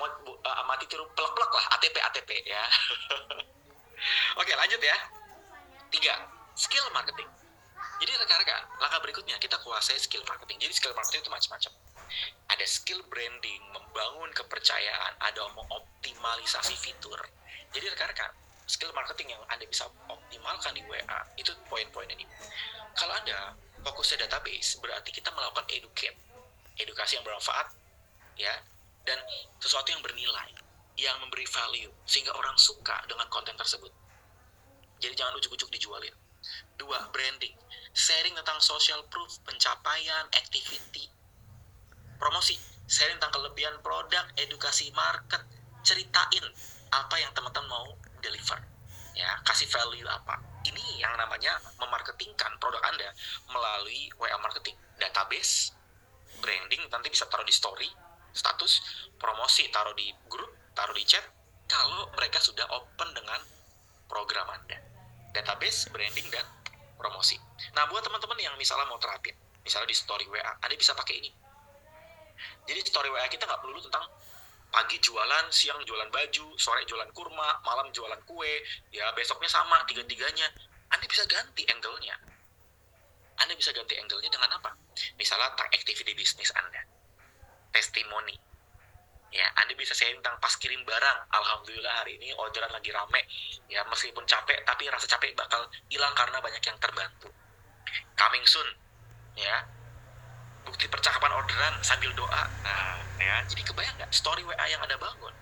[0.00, 2.62] uh, amati tiru plek-plek lah ATP ATP ya
[4.40, 4.96] oke lanjut ya
[5.90, 6.14] tiga
[6.56, 7.28] skill marketing
[7.96, 10.60] jadi rekan-rekan, langkah berikutnya kita kuasai skill marketing.
[10.60, 11.72] Jadi skill marketing itu macam-macam.
[12.52, 17.16] Ada skill branding, membangun kepercayaan, ada mengoptimalisasi fitur.
[17.72, 18.30] Jadi rekan-rekan,
[18.68, 22.28] skill marketing yang Anda bisa optimalkan di WA, itu poin-poin ini.
[22.92, 26.16] Kalau Anda fokusnya database, berarti kita melakukan educate.
[26.76, 27.72] Edukasi yang bermanfaat,
[28.36, 28.52] ya,
[29.06, 29.18] dan
[29.62, 30.50] sesuatu yang bernilai,
[30.98, 33.94] yang memberi value, sehingga orang suka dengan konten tersebut.
[35.00, 36.12] Jadi jangan ujuk-ujuk dijualin
[36.76, 37.56] Dua, branding.
[37.96, 41.08] Sharing tentang social proof, pencapaian, activity.
[42.20, 42.54] Promosi.
[42.86, 45.42] Sharing tentang kelebihan produk, edukasi market,
[45.82, 46.44] ceritain
[46.92, 47.88] apa yang teman-teman mau
[48.22, 48.60] deliver.
[49.16, 50.38] Ya, kasih value apa.
[50.68, 53.10] Ini yang namanya memarketingkan produk Anda
[53.48, 54.76] melalui WA marketing.
[55.00, 55.72] Database,
[56.44, 57.88] branding nanti bisa taruh di story,
[58.36, 58.84] status,
[59.16, 61.24] promosi taruh di grup, taruh di chat,
[61.66, 63.40] kalau mereka sudah open dengan
[64.06, 64.86] program Anda
[65.36, 66.44] database, branding, dan
[66.96, 67.36] promosi.
[67.76, 71.30] Nah, buat teman-teman yang misalnya mau terapin, misalnya di story WA, Anda bisa pakai ini.
[72.64, 74.08] Jadi story WA kita nggak perlu tentang
[74.72, 80.48] pagi jualan, siang jualan baju, sore jualan kurma, malam jualan kue, ya besoknya sama, tiga-tiganya.
[80.88, 82.16] Anda bisa ganti angle-nya.
[83.36, 84.72] Anda bisa ganti angle-nya dengan apa?
[85.20, 86.95] Misalnya tentang activity bisnis Anda.
[87.76, 88.32] Testimoni.
[89.36, 91.18] Ya Anda bisa sharing tentang pas kirim barang.
[91.28, 93.20] Alhamdulillah hari ini orderan lagi rame.
[93.68, 97.28] Ya meskipun capek tapi rasa capek bakal hilang karena banyak yang terbantu.
[98.16, 98.64] Coming soon.
[99.36, 99.68] Ya.
[100.64, 102.48] Bukti percakapan orderan sambil doa.
[102.64, 103.44] Nah ya.
[103.44, 105.36] Jadi kebayang nggak story WA yang Anda bangun?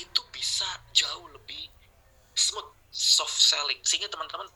[0.00, 1.68] Itu bisa jauh lebih
[2.32, 3.84] smooth soft selling.
[3.84, 4.48] Sehingga teman-teman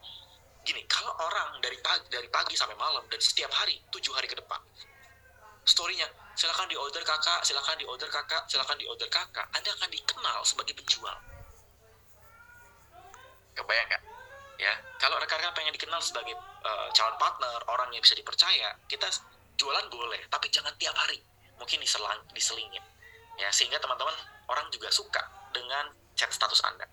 [0.65, 4.37] gini kalau orang dari pagi dari pagi sampai malam dan setiap hari tujuh hari ke
[4.37, 4.61] depan
[5.65, 6.05] storynya
[6.41, 9.45] silakan di order kakak silakan di order kakak silakan di order kakak.
[9.53, 11.13] Anda akan dikenal sebagai penjual.
[13.53, 14.03] Kebayang nggak?
[14.57, 16.33] Ya kalau rekan-rekan pengen dikenal sebagai
[16.65, 19.05] uh, calon partner orang yang bisa dipercaya kita
[19.61, 21.21] jualan boleh tapi jangan tiap hari.
[21.61, 22.81] Mungkin diselang diselingin.
[23.37, 24.17] Ya sehingga teman-teman
[24.49, 25.21] orang juga suka
[25.53, 26.89] dengan chat status anda.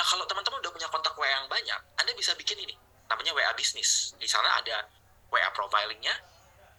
[0.00, 2.72] Nah kalau teman-teman udah punya kontak WA yang banyak anda bisa bikin ini.
[3.12, 4.88] Namanya WA bisnis di sana ada
[5.28, 6.16] WA profilingnya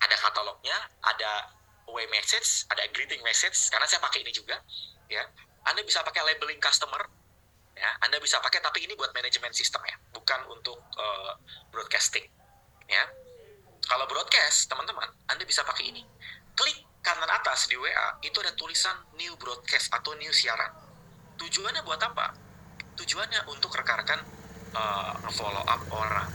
[0.02, 1.32] ada katalognya, ada
[1.92, 4.56] away message, ada greeting message, karena saya pakai ini juga,
[5.12, 5.28] ya.
[5.68, 7.04] Anda bisa pakai labeling customer,
[7.76, 7.92] ya.
[8.08, 11.36] Anda bisa pakai, tapi ini buat manajemen sistem ya, bukan untuk uh,
[11.70, 12.24] broadcasting,
[12.88, 13.04] ya.
[13.84, 16.08] Kalau broadcast, teman-teman, Anda bisa pakai ini.
[16.56, 20.72] Klik kanan atas di WA, itu ada tulisan new broadcast atau new siaran.
[21.36, 22.32] Tujuannya buat apa?
[22.96, 24.22] Tujuannya untuk rekan-rekan
[24.78, 26.30] uh, follow up orang,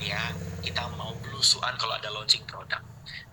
[0.00, 0.32] ya.
[0.62, 2.85] Kita mau belusuan kalau ada launching produk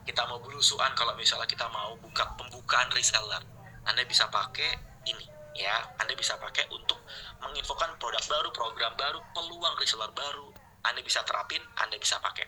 [0.03, 3.39] kita mau belusuan kalau misalnya kita mau buka pembukaan reseller.
[3.87, 4.75] Anda bisa pakai
[5.07, 5.79] ini ya.
[5.99, 6.99] Anda bisa pakai untuk
[7.39, 10.51] menginfokan produk baru program baru peluang reseller baru.
[10.83, 12.47] Anda bisa terapin Anda bisa pakai.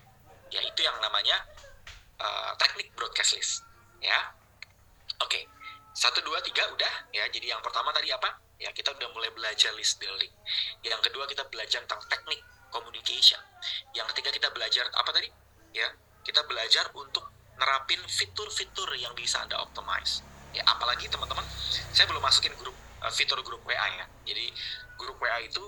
[0.51, 1.39] Ya itu yang namanya
[2.19, 3.63] uh, teknik broadcast list
[4.03, 4.35] ya.
[5.23, 5.47] Oke.
[5.95, 7.23] Satu dua tiga udah ya.
[7.31, 8.35] Jadi yang pertama tadi apa?
[8.59, 10.31] Ya kita udah mulai belajar list building.
[10.83, 13.39] Yang kedua kita belajar tentang teknik communication.
[13.95, 15.31] Yang ketiga kita belajar apa tadi?
[15.71, 15.87] Ya
[16.23, 20.23] kita belajar untuk nerapin fitur-fitur yang bisa Anda optimize.
[20.55, 21.43] Ya, apalagi teman-teman,
[21.91, 24.05] saya belum masukin grup uh, fitur grup WA ya.
[24.23, 24.51] Jadi
[24.95, 25.63] grup WA itu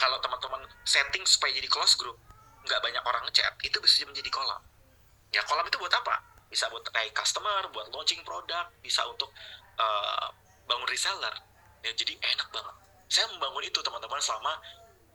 [0.00, 2.16] kalau teman-teman setting supaya jadi close group,
[2.64, 4.60] nggak banyak orang ngechat, itu bisa menjadi kolam.
[5.32, 6.24] Ya, kolam itu buat apa?
[6.48, 9.28] Bisa buat kayak customer, buat launching produk, bisa untuk
[9.76, 10.32] uh,
[10.64, 11.36] bangun reseller.
[11.84, 12.76] Ya, jadi enak banget.
[13.12, 14.56] Saya membangun itu teman-teman selama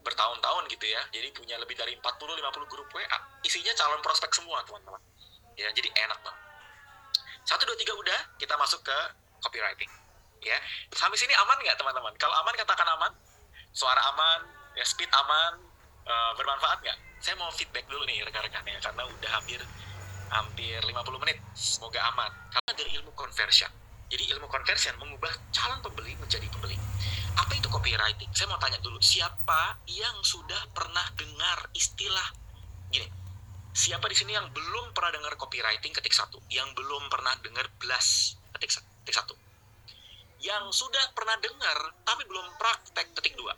[0.06, 1.02] bertahun-tahun gitu ya.
[1.10, 3.20] Jadi punya lebih dari 40-50 grup WA.
[3.42, 5.02] Isinya calon prospek semua teman-teman
[5.56, 6.44] ya jadi enak banget.
[7.46, 8.98] Satu dua tiga udah kita masuk ke
[9.44, 9.92] copywriting.
[10.44, 10.58] Ya
[10.94, 12.14] sampai sini aman nggak teman-teman?
[12.20, 13.12] Kalau aman katakan aman.
[13.76, 14.40] Suara aman
[14.80, 15.60] ya speed aman
[16.08, 16.98] uh, bermanfaat nggak?
[17.20, 19.60] Saya mau feedback dulu nih rekan-rekan ya karena udah hampir
[20.32, 21.38] hampir 50 menit.
[21.54, 22.32] Semoga aman.
[22.52, 23.72] Karena dari ilmu conversion.
[24.06, 26.78] Jadi ilmu conversion mengubah calon pembeli menjadi pembeli.
[27.36, 28.30] Apa itu copywriting?
[28.32, 32.45] Saya mau tanya dulu siapa yang sudah pernah dengar istilah
[33.76, 36.40] Siapa di sini yang belum pernah dengar copywriting ketik satu?
[36.48, 38.72] Yang belum pernah dengar blast ketik,
[39.04, 39.36] ketik satu?
[40.40, 43.52] Yang sudah pernah dengar tapi belum praktek ketik dua?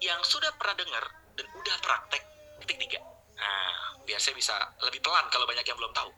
[0.00, 1.04] yang sudah pernah dengar
[1.36, 2.22] dan udah praktek
[2.64, 3.00] ketik tiga.
[3.36, 4.54] Nah, biasanya bisa
[4.84, 6.10] lebih pelan kalau banyak yang belum tahu.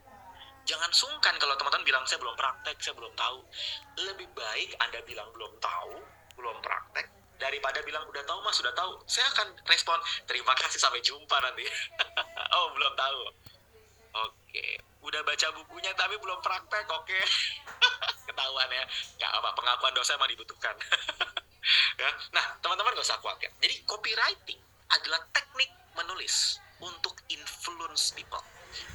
[0.69, 3.39] Jangan sungkan kalau teman-teman bilang saya belum praktek, saya belum tahu.
[4.05, 5.95] Lebih baik Anda bilang belum tahu,
[6.37, 7.07] belum praktek,
[7.39, 8.99] daripada bilang udah tahu mas, sudah tahu.
[9.07, 11.65] Saya akan respon, terima kasih sampai jumpa nanti.
[12.59, 13.21] oh, belum tahu.
[14.27, 14.67] Oke,
[15.07, 17.21] udah baca bukunya tapi belum praktek, oke.
[18.29, 18.85] Ketahuan ya.
[19.17, 20.75] Nggak apa, pengakuan dosa emang dibutuhkan.
[22.03, 22.11] ya.
[22.35, 23.51] Nah, teman-teman gak usah khawatir.
[23.63, 28.43] Jadi copywriting adalah teknik menulis untuk influence people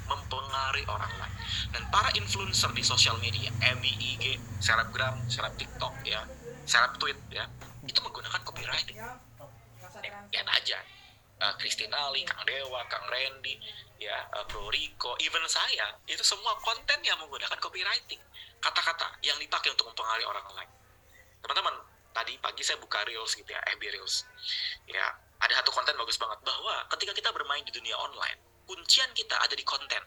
[0.08, 1.34] mempengaruhi orang lain.
[1.73, 6.23] Dan para influencer di sosial media, MI, IG, selebgram, seleb TikTok ya,
[6.67, 7.49] seleb tweet ya,
[7.88, 8.98] itu menggunakan copywriting.
[8.98, 9.12] Ya,
[10.32, 10.80] lihat aja.
[11.43, 13.60] Uh, Christina Ali, Kang Dewa, Kang Randy,
[14.00, 18.22] ya, uh, Bro Rico, even saya, itu semua konten yang menggunakan copywriting.
[18.63, 20.72] Kata-kata yang dipakai untuk mempengaruhi orang lain.
[21.43, 21.76] Teman-teman,
[22.15, 24.24] tadi pagi saya buka Reels gitu ya, FB Reels.
[24.88, 25.04] Ya,
[25.43, 29.52] ada satu konten bagus banget bahwa ketika kita bermain di dunia online, kuncian kita ada
[29.52, 30.00] di konten.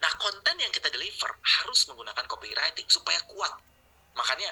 [0.00, 3.52] Nah, konten yang kita deliver harus menggunakan copywriting supaya kuat.
[4.16, 4.48] Makanya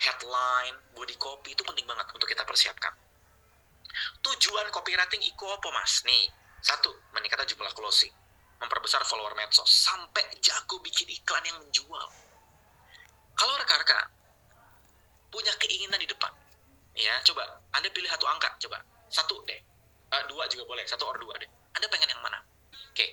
[0.00, 2.92] headline, body copy itu penting banget untuk kita persiapkan.
[4.20, 6.04] Tujuan copywriting itu apa, Mas?
[6.04, 6.28] Nih,
[6.60, 8.12] satu, meningkatkan jumlah closing.
[8.60, 9.68] Memperbesar follower medsos.
[9.68, 12.08] Sampai jago bikin iklan yang menjual.
[13.36, 14.08] Kalau rekan-rekan
[15.28, 16.32] punya keinginan di depan,
[16.96, 18.80] ya coba Anda pilih satu angka, coba.
[19.12, 19.60] Satu deh.
[20.08, 21.48] Uh, dua juga boleh, satu or dua deh.
[21.76, 22.40] Anda pengen yang mana?
[22.72, 23.12] Oke,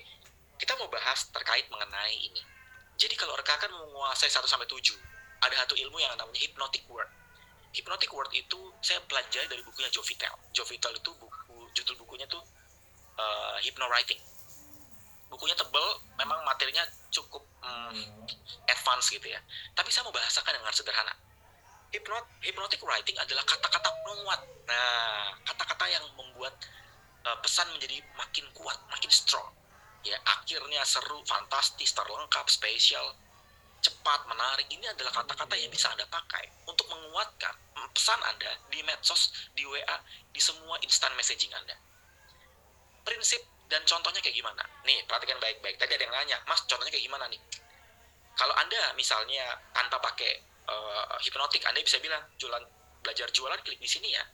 [0.56, 2.40] kita mau bahas terkait mengenai ini.
[2.96, 4.94] Jadi kalau rekan menguasai 1 sampai 7,
[5.44, 7.08] ada satu ilmu yang namanya hypnotic word.
[7.74, 9.90] Hypnotic word itu saya pelajari dari bukunya.
[9.90, 12.40] Joe Vitale itu buku judul bukunya tuh
[13.18, 14.20] uh, Hypnowriting.
[15.28, 17.98] Bukunya tebel, memang materinya cukup um,
[18.70, 19.40] advance gitu ya.
[19.74, 21.14] Tapi saya mau bahasakan dengan sederhana.
[21.90, 24.40] Hypnot, hypnotic writing adalah kata-kata penguat.
[24.66, 26.54] Nah, kata-kata yang membuat
[27.26, 29.50] uh, pesan menjadi makin kuat, makin strong.
[30.06, 33.14] Ya, akhirnya seru, fantastis, terlengkap, spesial,
[33.84, 34.64] cepat, menarik.
[34.72, 37.52] Ini adalah kata-kata yang bisa Anda pakai untuk menguatkan
[37.92, 39.96] pesan Anda di medsos, di WA,
[40.32, 41.76] di semua instan messaging Anda.
[43.04, 44.64] Prinsip dan contohnya kayak gimana?
[44.88, 45.76] Nih, perhatikan baik-baik.
[45.76, 47.40] Tadi ada yang nanya, Mas, contohnya kayak gimana nih?
[48.34, 52.64] Kalau Anda misalnya tanpa pakai uh, hipnotik, Anda bisa bilang, jualan
[53.04, 54.24] belajar jualan klik di sini ya.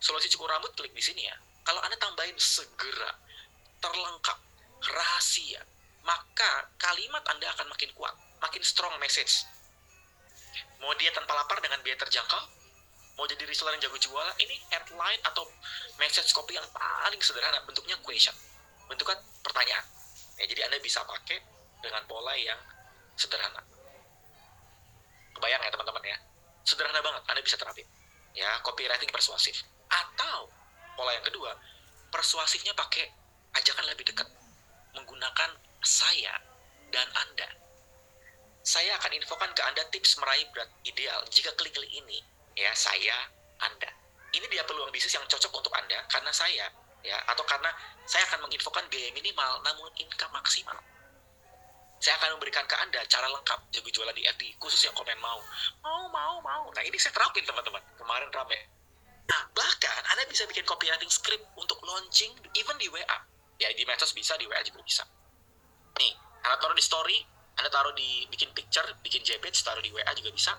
[0.00, 3.14] Solusi cukur rambut klik di sini ya kalau Anda tambahin segera,
[3.78, 4.38] terlengkap,
[4.90, 5.62] rahasia,
[6.04, 9.44] maka kalimat Anda akan makin kuat, makin strong message.
[10.80, 12.42] Mau dia tanpa lapar dengan biaya terjangkau,
[13.20, 15.44] mau jadi reseller yang jago jualan, ini headline atau
[16.00, 18.32] message copy yang paling sederhana, bentuknya question,
[18.88, 19.84] bentuknya pertanyaan.
[20.40, 21.36] Ya, jadi Anda bisa pakai
[21.84, 22.56] dengan pola yang
[23.12, 23.60] sederhana.
[25.36, 26.16] Kebayang ya teman-teman ya?
[26.64, 27.84] Sederhana banget, Anda bisa terapin.
[28.32, 29.60] Ya, copywriting persuasif.
[29.92, 30.48] Atau
[30.96, 31.52] pola yang kedua
[32.08, 33.08] persuasifnya pakai
[33.56, 34.28] ajakan lebih dekat
[34.94, 35.50] menggunakan
[35.84, 36.34] saya
[36.92, 37.48] dan anda.
[38.60, 42.20] Saya akan infokan ke anda tips meraih berat ideal jika klik-klik ini
[42.56, 43.16] ya saya
[43.64, 43.88] anda.
[44.30, 46.68] Ini dia peluang bisnis yang cocok untuk anda karena saya
[47.00, 47.72] ya atau karena
[48.04, 50.76] saya akan menginfokan biaya minimal namun income maksimal.
[52.00, 55.40] Saya akan memberikan ke anda cara lengkap jago jualan di FB khusus yang komen mau.
[55.84, 56.64] Mau mau mau.
[56.72, 57.80] Nah ini saya terapin teman-teman.
[57.96, 58.80] Kemarin rame.
[59.30, 63.18] Nah, bahkan Anda bisa bikin copywriting script untuk launching even di WA.
[63.62, 65.06] Ya, di medsos bisa, di WA juga bisa.
[65.98, 66.12] Nih,
[66.46, 67.18] Anda taruh di story,
[67.58, 70.52] Anda taruh di bikin picture, bikin JPEG, taruh di WA juga bisa.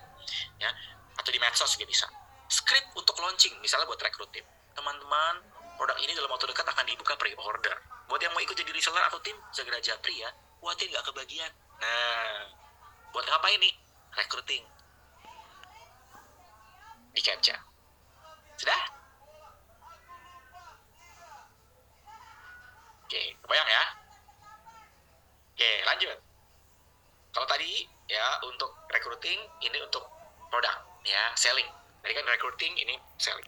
[0.60, 0.70] Ya,
[1.16, 2.08] atau di medsos juga bisa.
[2.52, 4.44] Script untuk launching, misalnya buat rekrut tim.
[4.76, 5.44] Teman-teman,
[5.80, 7.76] produk ini dalam waktu dekat akan dibuka pre-order.
[8.12, 10.30] Buat yang mau ikut jadi reseller atau tim, segera japri ya.
[10.60, 11.52] Khawatir nggak kebagian.
[11.80, 12.52] Nah,
[13.16, 13.74] buat ngapain nih?
[14.12, 14.64] Recruiting.
[17.12, 17.72] Di capture
[18.62, 18.82] sudah?
[23.10, 23.84] Oke, kebayang ya?
[25.62, 26.18] Oke, lanjut.
[27.38, 30.02] Kalau tadi ya untuk recruiting, ini untuk
[30.50, 30.74] produk
[31.06, 31.70] ya, selling.
[32.02, 33.46] Tadi kan recruiting, ini selling.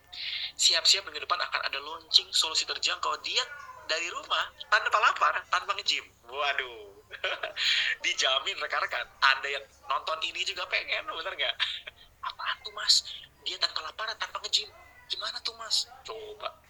[0.54, 3.49] Siap-siap minggu depan akan ada launching solusi terjangkau diet
[3.89, 6.06] dari rumah tanpa lapar, tanpa nge-gym.
[6.30, 7.02] Waduh.
[8.06, 11.56] Dijamin rekan-rekan, Anda yang nonton ini juga pengen, bener nggak?
[12.30, 13.10] Apaan tuh mas?
[13.41, 14.69] Dia tanpa lapar, tanpa nge-gym
[15.10, 15.89] Gimana tuh mas?
[16.06, 16.62] Coba.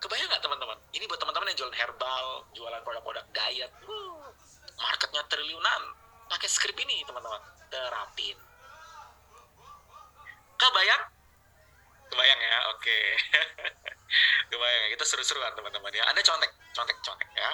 [0.00, 0.80] Kebayang nggak teman-teman?
[0.96, 3.68] Ini buat teman-teman yang jualan herbal, jualan produk-produk diet.
[4.78, 5.82] Marketnya triliunan.
[6.28, 7.40] Pakai skrip ini teman-teman.
[7.68, 8.36] Terapin.
[10.56, 11.02] Kebayang?
[12.12, 12.58] Kebayang ya?
[12.76, 12.98] Oke.
[14.52, 14.84] Kebayang.
[14.96, 16.04] Kita seru-seruan teman-teman ya.
[16.08, 17.50] Anda contek, contek, contek ya.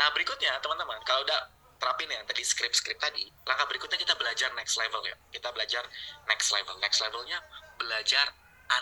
[0.00, 1.40] Nah berikutnya teman-teman, kalau udah
[1.78, 5.14] terapin yang tadi skrip-skrip tadi, langkah berikutnya kita belajar next level ya.
[5.30, 5.86] Kita belajar
[6.26, 6.74] next level.
[6.82, 7.38] Next levelnya
[7.78, 8.26] belajar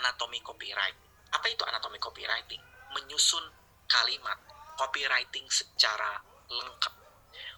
[0.01, 0.97] anatomi copyright.
[1.31, 2.59] Apa itu anatomi copywriting?
[2.95, 3.45] Menyusun
[3.87, 4.39] kalimat
[4.75, 6.17] copywriting secara
[6.49, 7.06] lengkap.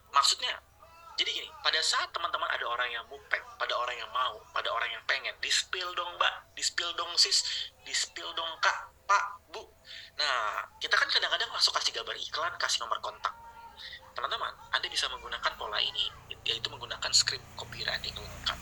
[0.10, 0.56] Maksudnya,
[1.20, 4.88] jadi gini, pada saat teman-teman ada orang yang mupeng, pada orang yang mau, pada orang
[4.88, 7.44] yang pengen, di spill dong mbak, di spill dong sis,
[7.84, 9.60] di spill dong kak, pak, bu.
[10.16, 13.36] Nah, kita kan kadang-kadang langsung kasih gambar iklan, kasih nomor kontak.
[14.16, 16.08] Teman-teman, Anda bisa menggunakan pola ini,
[16.48, 18.60] yaitu menggunakan script copywriting lengkap.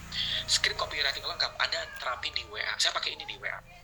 [0.50, 2.74] Script copywriting lengkap Anda terapin di WA.
[2.82, 3.78] Saya pakai ini di WA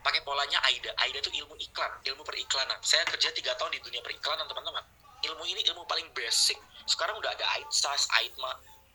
[0.00, 0.88] pakai polanya AIDA.
[0.96, 2.78] AIDA itu ilmu iklan, ilmu periklanan.
[2.80, 4.80] Saya kerja tiga tahun di dunia periklanan, teman-teman.
[5.26, 6.56] Ilmu ini ilmu paling basic.
[6.86, 8.52] Sekarang udah ada AIDSAS, AIDMA,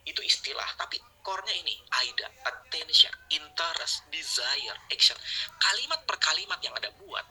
[0.07, 0.67] itu istilah.
[0.79, 5.17] Tapi core-nya ini, AIDA, attention, interest, desire, action.
[5.59, 7.25] Kalimat per kalimat yang ada buat,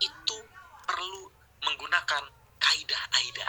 [0.00, 0.38] itu
[0.86, 1.28] perlu
[1.66, 2.22] menggunakan
[2.62, 3.48] kaidah AIDA.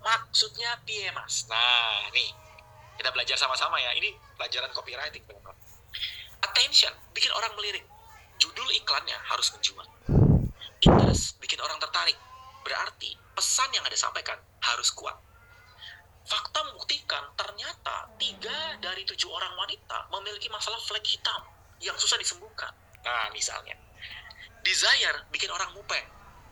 [0.00, 1.44] Maksudnya piye, Mas?
[1.50, 2.30] Nah, nih.
[2.96, 3.92] Kita belajar sama-sama ya.
[3.92, 4.08] Ini
[4.40, 5.56] pelajaran copywriting, teman-teman.
[6.40, 7.84] Attention, bikin orang melirik
[8.40, 9.84] judul iklannya harus menjual.
[10.84, 12.16] Interest bikin orang tertarik.
[12.64, 15.14] Berarti pesan yang ada sampaikan harus kuat.
[16.26, 21.44] Fakta membuktikan ternyata tiga dari tujuh orang wanita memiliki masalah flek hitam
[21.78, 22.72] yang susah disembuhkan.
[23.04, 23.76] Nah, misalnya.
[24.66, 26.02] Desire bikin orang mupeng.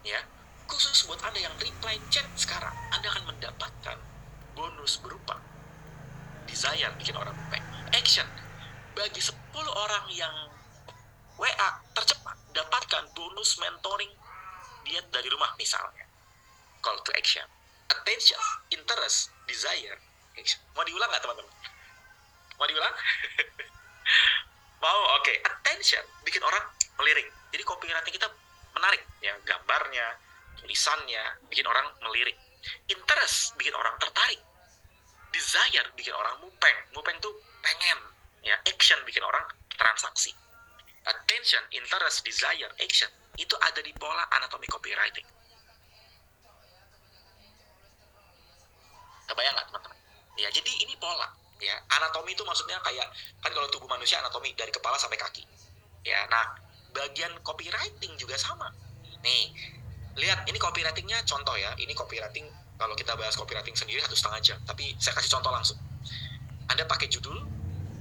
[0.07, 0.23] Ya,
[0.71, 3.99] khusus buat Anda yang reply chat sekarang, Anda akan mendapatkan
[4.55, 5.41] bonus berupa
[6.47, 7.65] desire bikin orang mupeng.
[7.91, 8.29] Action
[8.95, 10.35] bagi 10 orang yang
[11.35, 14.13] WA tercepat dapatkan bonus mentoring
[14.87, 16.07] diet dari rumah misalnya.
[16.85, 17.49] Call to action.
[17.89, 18.37] Attention,
[18.69, 19.97] interest, desire,
[20.37, 20.61] action.
[20.77, 21.49] Mau diulang nggak teman-teman?
[22.61, 22.93] Mau diulang?
[24.85, 25.25] Mau, oke.
[25.25, 25.41] Okay.
[25.41, 26.61] Attention, bikin orang
[27.01, 27.25] melirik.
[27.57, 28.29] Jadi copywriting kita
[28.77, 29.01] menarik.
[29.25, 30.21] ya Gambarnya,
[30.61, 32.37] tulisannya, bikin orang melirik.
[32.93, 34.45] Interest, bikin orang tertarik.
[35.33, 36.77] Desire, bikin orang mupeng.
[36.93, 37.33] Mupeng tuh
[37.65, 37.97] pengen.
[38.45, 40.37] ya Action, bikin orang transaksi
[41.05, 45.27] attention, interest, desire, action itu ada di pola anatomi copywriting.
[49.29, 49.99] Kebayang nggak teman-teman?
[50.37, 51.31] Ya, jadi ini pola.
[51.63, 53.07] Ya, anatomi itu maksudnya kayak
[53.41, 55.47] kan kalau tubuh manusia anatomi dari kepala sampai kaki.
[56.05, 56.59] Ya, nah
[56.93, 58.69] bagian copywriting juga sama.
[59.25, 59.55] Nih,
[60.21, 61.73] lihat ini copywritingnya contoh ya.
[61.79, 62.45] Ini copywriting
[62.77, 64.59] kalau kita bahas copywriting sendiri satu setengah jam.
[64.67, 65.79] Tapi saya kasih contoh langsung.
[66.69, 67.39] Anda pakai judul,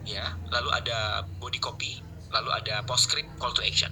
[0.04, 2.00] ya, lalu ada body copy,
[2.32, 3.92] lalu ada postscript call to action.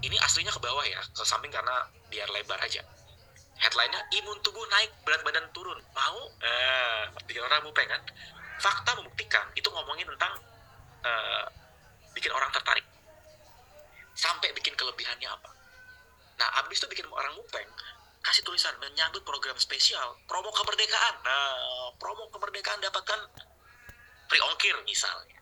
[0.00, 2.82] Ini aslinya ke bawah ya, ke samping karena biar lebar aja.
[3.60, 5.76] Headline-nya imun tubuh naik, berat badan turun.
[5.92, 6.18] Mau?
[6.40, 8.00] Eh, bikin orang mau pengen.
[8.60, 10.36] Fakta membuktikan itu ngomongin tentang
[11.00, 11.48] uh,
[12.12, 12.84] bikin orang tertarik.
[14.12, 15.48] Sampai bikin kelebihannya apa.
[16.36, 17.64] Nah, abis itu bikin orang mupeng,
[18.20, 21.14] kasih tulisan menyambut program spesial promo kemerdekaan.
[21.24, 23.20] Nah, promo kemerdekaan dapatkan
[24.28, 25.40] free ongkir misalnya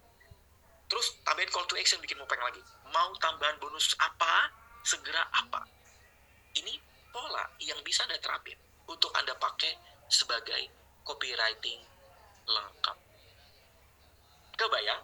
[0.89, 2.65] Terus tambahin call to action bikin mupeng lagi.
[2.89, 4.49] Mau tambahan bonus apa?
[4.81, 5.61] Segera apa?
[6.57, 6.81] Ini
[7.19, 8.55] pola yang bisa Anda terapin
[8.87, 9.75] untuk Anda pakai
[10.07, 10.71] sebagai
[11.03, 11.83] copywriting
[12.47, 12.97] lengkap.
[14.55, 15.03] Kebayang?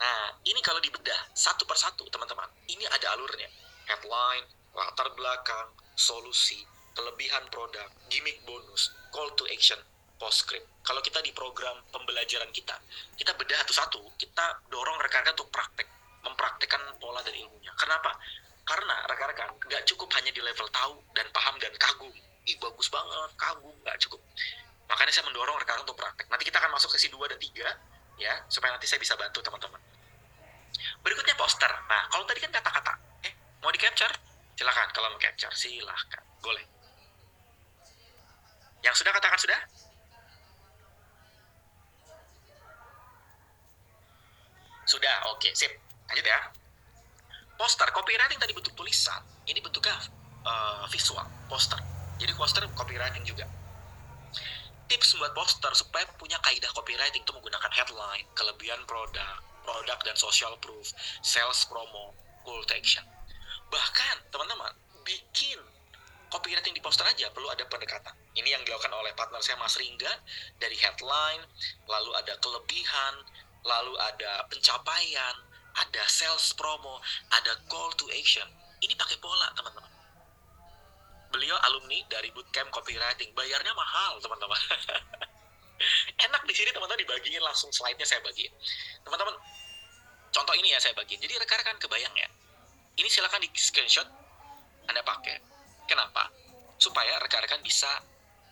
[0.00, 2.48] Nah, ini kalau dibedah satu persatu, teman-teman.
[2.72, 3.52] Ini ada alurnya.
[3.84, 6.64] Headline, latar belakang, solusi,
[6.96, 9.76] kelebihan produk, gimmick bonus, call to action,
[10.16, 10.64] postscript.
[10.80, 12.80] Kalau kita di program pembelajaran kita,
[13.20, 15.88] kita bedah satu-satu, kita dorong rekan-rekan untuk praktek,
[16.24, 17.72] mempraktekkan pola dan ilmunya.
[17.76, 18.16] Kenapa?
[18.70, 22.14] Karena rekan-rekan nggak cukup hanya di level tahu dan paham dan kagum.
[22.46, 24.22] Ih bagus banget, kagum, nggak cukup.
[24.86, 26.30] Makanya saya mendorong rekan-rekan untuk praktek.
[26.30, 27.66] Nanti kita akan masuk ke si 2 dan 3,
[28.22, 29.82] ya, supaya nanti saya bisa bantu teman-teman.
[31.02, 31.70] Berikutnya poster.
[31.90, 32.94] Nah, kalau tadi kan kata-kata,
[33.26, 34.14] eh, mau di-capture?
[34.54, 36.22] Silahkan, kalau mau capture, silahkan.
[36.38, 36.62] Boleh.
[38.86, 39.60] Yang sudah katakan sudah?
[44.86, 45.70] Sudah, oke, okay, sip.
[46.10, 46.59] Lanjut ya.
[47.60, 49.92] Poster, copywriting tadi bentuk tulisan, ini bentuknya
[50.48, 51.76] uh, visual, poster.
[52.16, 53.44] Jadi poster copywriting juga.
[54.88, 60.56] Tips buat poster supaya punya kaidah copywriting itu menggunakan headline, kelebihan produk, produk dan social
[60.64, 60.88] proof,
[61.20, 62.16] sales promo,
[62.48, 63.04] call to action.
[63.68, 64.72] Bahkan, teman-teman,
[65.04, 65.60] bikin
[66.32, 68.16] copywriting di poster aja perlu ada pendekatan.
[68.40, 70.16] Ini yang dilakukan oleh partner saya Mas Ringga
[70.56, 71.44] dari headline,
[71.84, 73.20] lalu ada kelebihan,
[73.68, 76.98] lalu ada pencapaian, ada sales promo,
[77.30, 78.46] ada call to action.
[78.80, 79.90] Ini pakai pola, teman-teman.
[81.30, 84.58] Beliau alumni dari bootcamp copywriting, bayarnya mahal, teman-teman.
[86.26, 88.52] Enak di sini teman-teman dibagiin langsung slide-nya saya bagiin.
[89.06, 89.34] Teman-teman,
[90.34, 91.22] contoh ini ya saya bagiin.
[91.22, 92.28] Jadi rekan-rekan kebayang ya.
[92.98, 94.08] Ini silakan di screenshot
[94.90, 95.38] Anda pakai.
[95.86, 96.28] Kenapa?
[96.76, 97.88] Supaya rekan-rekan bisa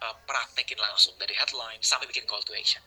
[0.03, 2.81] uh, praktekin langsung dari headline sampai bikin call to action.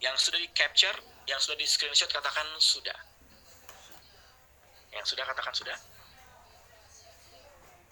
[0.00, 0.96] Yang sudah di capture
[1.26, 2.94] yang sudah di screenshot katakan sudah.
[4.96, 5.76] Yang sudah katakan sudah.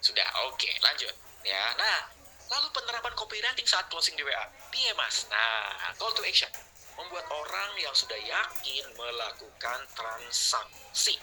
[0.01, 1.13] Sudah, oke, lanjut.
[1.45, 2.09] Ya, nah,
[2.49, 4.45] lalu penerapan copywriting saat closing di WA.
[4.73, 5.29] Piye mas?
[5.29, 6.49] Nah, call to action.
[6.97, 11.17] Membuat orang yang sudah yakin melakukan transaksi.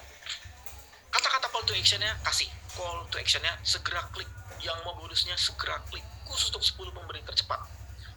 [1.11, 2.51] Kata-kata call to actionnya kasih.
[2.74, 4.30] Call to actionnya segera klik.
[4.62, 6.07] Yang mau bonusnya segera klik.
[6.26, 7.62] Khusus untuk 10 pembeli tercepat.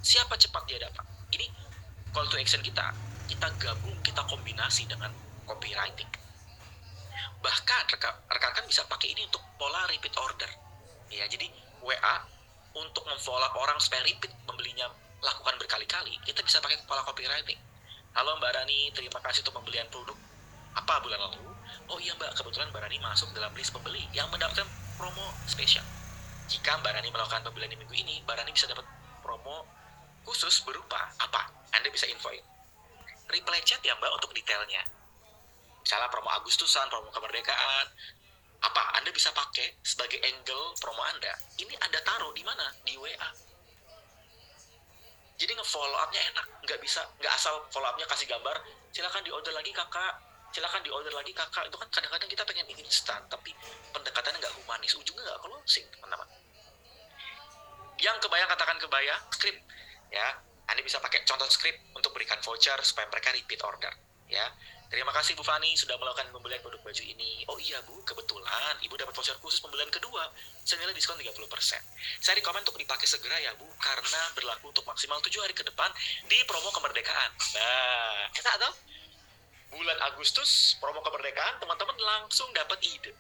[0.06, 1.06] Siapa cepat dia dapat.
[1.34, 1.46] Ini
[2.14, 2.94] call to action kita.
[3.26, 5.10] Kita gabung, kita kombinasi dengan
[5.46, 6.25] copywriting
[7.46, 10.50] bahkan rekan-rekan bisa pakai ini untuk pola repeat order.
[11.14, 11.46] Ya jadi
[11.86, 12.16] WA
[12.74, 14.90] untuk memfollow orang supaya repeat membelinya
[15.22, 17.62] lakukan berkali-kali kita bisa pakai pola copywriting.
[18.18, 20.18] Halo Mbak Rani terima kasih untuk pembelian produk.
[20.74, 21.54] Apa bulan lalu?
[21.86, 24.66] Oh iya Mbak kebetulan Mbak Rani masuk dalam list pembeli yang mendapatkan
[24.98, 25.86] promo spesial.
[26.50, 28.90] Jika Mbak Rani melakukan pembelian di minggu ini Mbak Rani bisa dapat
[29.22, 29.70] promo
[30.26, 31.46] khusus berupa apa?
[31.78, 32.42] Anda bisa infoin.
[33.30, 34.95] Reply chat ya Mbak untuk detailnya
[35.86, 37.86] misalnya promo Agustusan, promo kemerdekaan,
[38.66, 41.30] apa Anda bisa pakai sebagai angle promo Anda.
[41.62, 42.74] Ini Anda taruh di mana?
[42.82, 43.30] Di WA.
[45.38, 48.56] Jadi nge-follow up-nya enak, nggak bisa, nggak asal follow up-nya kasih gambar,
[48.90, 50.14] silakan di order lagi kakak,
[50.50, 51.70] silakan di order lagi kakak.
[51.70, 53.54] Itu kan kadang-kadang kita pengen instan, tapi
[53.94, 56.28] pendekatannya nggak humanis, ujungnya nggak closing, teman-teman.
[58.00, 59.62] Yang kebayang katakan kebayang, script,
[60.10, 60.40] ya.
[60.66, 63.94] Anda bisa pakai contoh script untuk berikan voucher supaya mereka repeat order,
[64.26, 64.50] ya
[64.86, 67.42] Terima kasih Bu Fani sudah melakukan pembelian produk baju ini.
[67.50, 70.30] Oh iya Bu, kebetulan Ibu dapat voucher khusus pembelian kedua
[70.62, 71.36] senilai diskon 30%.
[72.22, 75.90] Saya rekomend untuk dipakai segera ya Bu, karena berlaku untuk maksimal 7 hari ke depan
[76.30, 77.32] di promo kemerdekaan.
[77.58, 78.74] Nah, enak toh?
[79.74, 83.12] Bulan Agustus, promo kemerdekaan, teman-teman langsung dapat ide.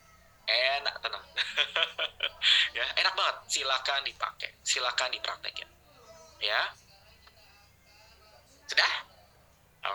[0.46, 1.26] Enak, tenang.
[2.78, 3.36] ya, enak banget.
[3.50, 5.66] Silakan dipakai, silakan dipraktekin.
[6.38, 6.70] Ya.
[8.70, 8.94] Sudah?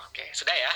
[0.06, 0.72] Oke, sudah ya.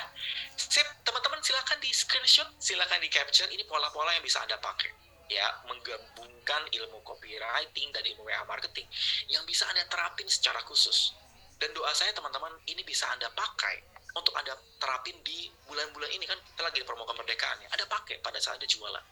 [0.75, 3.47] Sip, teman-teman silakan di screenshot, silakan di capture.
[3.47, 4.91] Ini pola-pola yang bisa Anda pakai.
[5.31, 8.83] Ya, menggabungkan ilmu copywriting dan ilmu WA marketing
[9.31, 11.15] yang bisa Anda terapin secara khusus.
[11.63, 13.87] Dan doa saya teman-teman, ini bisa Anda pakai
[14.19, 17.71] untuk Anda terapin di bulan-bulan ini kan kita lagi di promo kemerdekaan ya.
[17.71, 19.05] Anda pakai pada saat Anda jualan.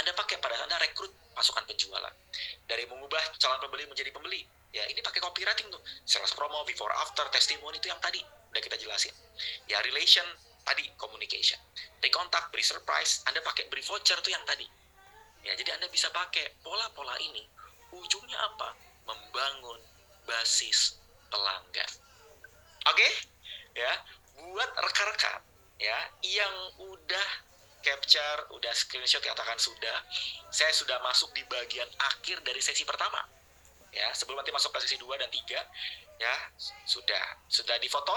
[0.00, 2.16] Anda pakai pada saat Anda rekrut pasukan penjualan.
[2.64, 4.40] Dari mengubah calon pembeli menjadi pembeli.
[4.72, 5.84] Ya, ini pakai copywriting tuh.
[6.08, 9.12] Sales promo, before after, testimoni itu yang tadi udah kita jelasin.
[9.68, 10.24] Ya relation
[10.64, 11.60] tadi communication.
[12.00, 14.66] Take contact, beri surprise, Anda pakai beri voucher tuh yang tadi.
[15.44, 17.44] Ya, jadi Anda bisa pakai pola-pola ini.
[17.92, 18.72] Ujungnya apa?
[19.04, 19.80] Membangun
[20.24, 20.96] basis
[21.28, 21.90] pelanggan.
[22.88, 22.96] Oke?
[22.96, 23.12] Okay?
[23.76, 23.92] Ya,
[24.40, 25.42] buat rekan-rekan
[25.78, 27.28] ya yang udah
[27.84, 30.00] capture, udah screenshot katakan sudah,
[30.48, 33.20] saya sudah masuk di bagian akhir dari sesi pertama.
[33.92, 35.60] Ya, sebelum nanti masuk ke sesi 2 dan 3,
[36.18, 36.34] ya,
[36.88, 38.16] sudah sudah difoto,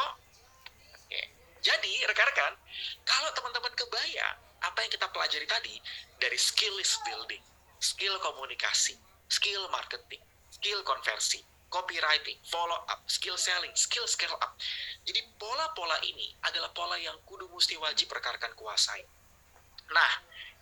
[1.68, 2.56] jadi, rekan-rekan,
[3.04, 5.76] kalau teman-teman kebayang apa yang kita pelajari tadi
[6.16, 7.44] dari skill list building,
[7.84, 8.96] skill komunikasi,
[9.28, 14.56] skill marketing, skill konversi, copywriting, follow up, skill selling, skill scale up.
[15.04, 19.04] Jadi pola-pola ini adalah pola yang kudu mesti wajib rekan-rekan kuasai.
[19.92, 20.12] Nah,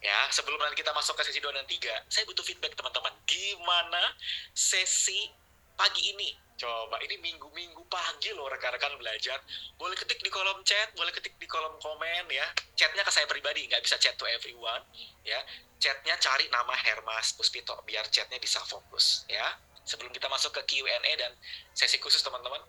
[0.01, 3.13] ya sebelum nanti kita masuk ke sesi 2 dan 3, saya butuh feedback teman-teman.
[3.29, 4.17] Gimana
[4.57, 5.29] sesi
[5.77, 9.43] pagi ini Coba, ini minggu-minggu pagi loh rekan-rekan belajar.
[9.75, 12.47] Boleh ketik di kolom chat, boleh ketik di kolom komen ya.
[12.79, 14.79] Chatnya ke saya pribadi, nggak bisa chat to everyone.
[15.27, 15.35] ya.
[15.83, 19.59] Chatnya cari nama Hermas Puspito, biar chatnya bisa fokus ya.
[19.83, 21.35] Sebelum kita masuk ke Q&A dan
[21.75, 22.63] sesi khusus teman-teman.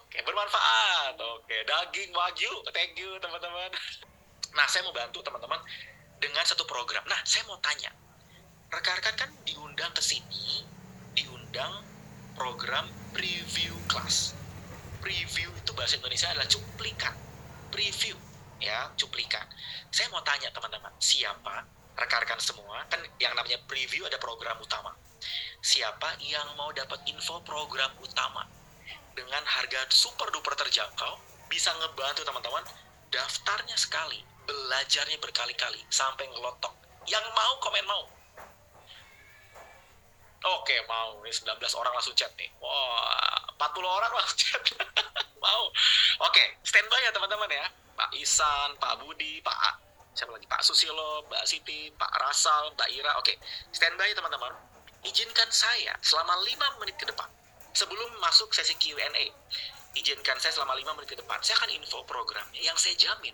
[0.00, 1.20] Oke, bermanfaat.
[1.20, 3.68] Oke, daging wagyu, thank you teman-teman.
[4.56, 5.60] Nah, saya mau bantu teman-teman
[6.16, 7.04] dengan satu program.
[7.04, 7.92] Nah, saya mau tanya.
[8.72, 10.64] Rekan-rekan kan diundang ke sini,
[11.12, 11.89] diundang
[12.40, 14.32] program preview class.
[15.04, 17.12] Preview itu bahasa Indonesia adalah cuplikan.
[17.68, 18.16] Preview,
[18.56, 19.44] ya, cuplikan.
[19.92, 21.68] Saya mau tanya teman-teman, siapa
[22.00, 24.96] rekan-rekan semua, kan yang namanya preview ada program utama.
[25.60, 28.48] Siapa yang mau dapat info program utama
[29.12, 31.20] dengan harga super duper terjangkau,
[31.52, 32.64] bisa ngebantu teman-teman
[33.12, 36.72] daftarnya sekali, belajarnya berkali-kali sampai ngelotok.
[37.04, 38.08] Yang mau komen mau,
[40.40, 41.20] Oke, mau.
[41.20, 42.48] Ini 19 orang langsung chat nih.
[42.64, 44.62] Wah, 40 orang langsung chat.
[45.44, 45.68] mau.
[46.24, 47.66] Oke, standby ya teman-teman ya.
[47.96, 49.56] Pak Isan, Pak Budi, Pak
[50.16, 50.48] siapa lagi?
[50.48, 53.12] Pak Susilo, Mbak Siti, Pak Rasal, Mbak Ira.
[53.20, 53.36] Oke,
[53.72, 54.52] standby teman-teman.
[55.04, 57.28] Izinkan saya selama 5 menit ke depan.
[57.76, 59.26] Sebelum masuk sesi Q&A.
[59.96, 61.40] Izinkan saya selama 5 menit ke depan.
[61.44, 63.32] Saya akan info programnya yang saya jamin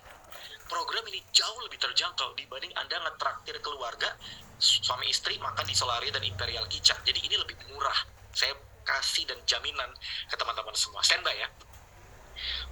[0.67, 4.15] program ini jauh lebih terjangkau dibanding Anda ngetraktir keluarga
[4.59, 6.97] suami istri makan di Solaria dan Imperial Kitchen.
[7.05, 7.97] Jadi ini lebih murah.
[8.33, 8.53] Saya
[8.87, 9.91] kasih dan jaminan
[10.31, 11.03] ke teman-teman semua.
[11.03, 11.49] Standby ya.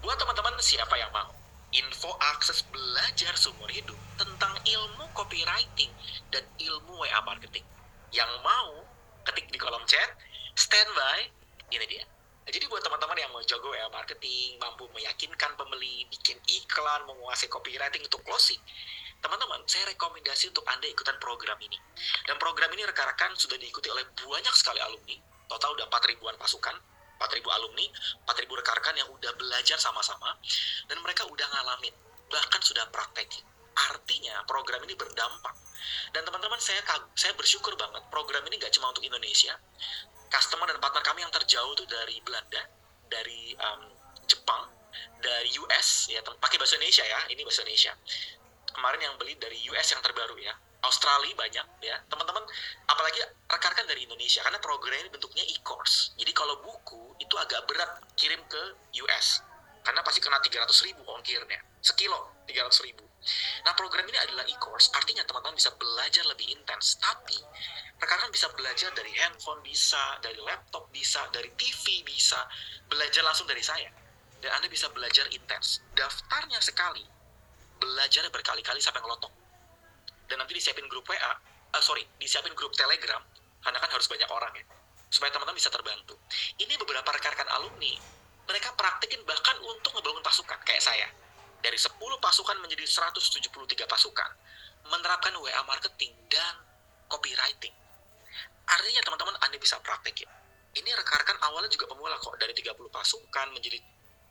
[0.04, 1.32] Buat teman-teman siapa yang mau
[1.74, 5.90] info akses belajar seumur hidup tentang ilmu copywriting
[6.30, 7.66] dan ilmu WA marketing.
[8.14, 8.86] Yang mau
[9.26, 10.14] ketik di kolom chat,
[10.54, 11.26] standby,
[11.74, 12.04] ini dia.
[12.44, 18.04] Jadi buat teman-teman yang mau jago WA marketing, mampu meyakinkan pembeli, bikin iklan, menguasai copywriting
[18.04, 18.60] untuk closing,
[19.24, 21.80] teman-teman, saya rekomendasi untuk Anda ikutan program ini.
[22.28, 25.16] Dan program ini rekan-rekan sudah diikuti oleh banyak sekali alumni,
[25.48, 26.76] total udah 4 ribuan pasukan,
[27.16, 27.88] 4 ribu alumni,
[28.28, 30.36] 4 ribu rekan-rekan yang udah belajar sama-sama,
[30.84, 31.96] dan mereka udah ngalamin,
[32.28, 33.44] bahkan sudah praktekin.
[33.74, 35.56] Artinya program ini berdampak.
[36.12, 36.84] Dan teman-teman, saya
[37.16, 39.56] saya bersyukur banget program ini gak cuma untuk Indonesia,
[40.34, 42.62] customer dan partner kami yang terjauh tuh dari Belanda,
[43.06, 43.94] dari um,
[44.26, 44.66] Jepang,
[45.22, 47.94] dari US ya pakai bahasa Indonesia ya ini bahasa Indonesia.
[48.74, 50.50] Kemarin yang beli dari US yang terbaru ya
[50.82, 51.96] Australia banyak ya.
[52.10, 52.42] Teman-teman
[52.90, 56.12] apalagi rekan-rekan dari Indonesia karena program ini bentuknya e-course.
[56.18, 58.62] Jadi kalau buku itu agak berat kirim ke
[59.06, 59.40] US
[59.86, 61.62] karena pasti kena 300 ribu ongkirnya.
[61.78, 63.04] Sekilo 300 ribu
[63.64, 67.40] nah program ini adalah e-course artinya teman-teman bisa belajar lebih intens tapi
[68.04, 72.36] rekan-rekan bisa belajar dari handphone bisa, dari laptop bisa, dari TV bisa,
[72.84, 73.88] belajar langsung dari saya.
[74.44, 75.80] Dan Anda bisa belajar intens.
[75.96, 77.00] Daftarnya sekali,
[77.80, 79.32] belajar berkali-kali sampai ngelotok.
[80.28, 81.36] Dan nanti disiapin grup WA, uh,
[81.72, 83.24] eh, sorry, disiapin grup Telegram,
[83.64, 84.64] karena kan harus banyak orang ya,
[85.08, 86.20] supaya teman-teman bisa terbantu.
[86.60, 87.92] Ini beberapa rekan-rekan alumni,
[88.44, 91.08] mereka praktekin bahkan untuk ngebangun pasukan, kayak saya.
[91.64, 94.30] Dari 10 pasukan menjadi 173 pasukan,
[94.92, 96.60] menerapkan WA marketing dan
[97.08, 97.72] copywriting
[98.64, 100.28] Artinya teman-teman Anda bisa praktekin.
[100.74, 102.34] Ini rekan-rekan awalnya juga pemula kok.
[102.40, 103.78] Dari 30 pasukan menjadi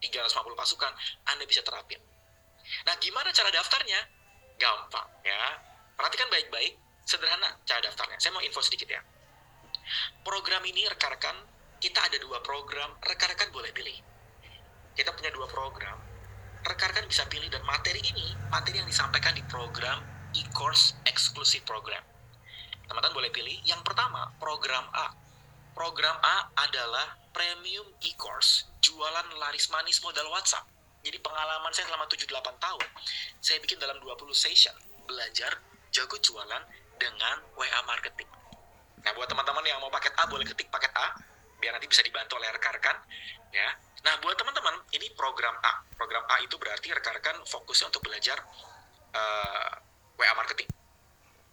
[0.02, 0.92] 350 pasukan,
[1.32, 2.02] Anda bisa terapin.
[2.90, 4.00] Nah, gimana cara daftarnya?
[4.58, 5.62] Gampang ya.
[5.96, 6.74] Perhatikan baik-baik,
[7.06, 8.18] sederhana cara daftarnya.
[8.20, 9.02] Saya mau info sedikit ya.
[10.26, 11.38] Program ini rekan-rekan,
[11.80, 13.96] kita ada dua program, rekan-rekan boleh pilih.
[14.98, 16.00] Kita punya dua program,
[16.64, 20.00] rekan-rekan bisa pilih dan materi ini, materi yang disampaikan di program
[20.34, 22.02] e-course exclusive program
[22.94, 23.58] teman-teman boleh pilih.
[23.66, 25.18] Yang pertama, program A.
[25.74, 30.70] Program A adalah premium e-course, jualan laris manis modal WhatsApp.
[31.02, 32.30] Jadi pengalaman saya selama 7-8
[32.62, 32.88] tahun,
[33.42, 34.78] saya bikin dalam 20 session,
[35.10, 35.58] belajar
[35.90, 36.64] jago jualan
[37.02, 38.30] dengan WA marketing.
[39.04, 41.18] Nah, buat teman-teman yang mau paket A, boleh ketik paket A,
[41.60, 42.96] biar nanti bisa dibantu oleh rekan-rekan.
[43.52, 43.74] Ya.
[44.04, 45.80] Nah, buat teman-teman, ini program A.
[45.96, 48.36] Program A itu berarti rekan-rekan fokusnya untuk belajar
[49.16, 50.68] uh, eh, WA marketing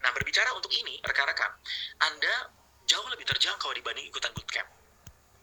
[0.01, 1.53] Nah, berbicara untuk ini, rekan-rekan,
[2.01, 2.49] Anda
[2.89, 4.69] jauh lebih terjangkau dibanding ikutan bootcamp.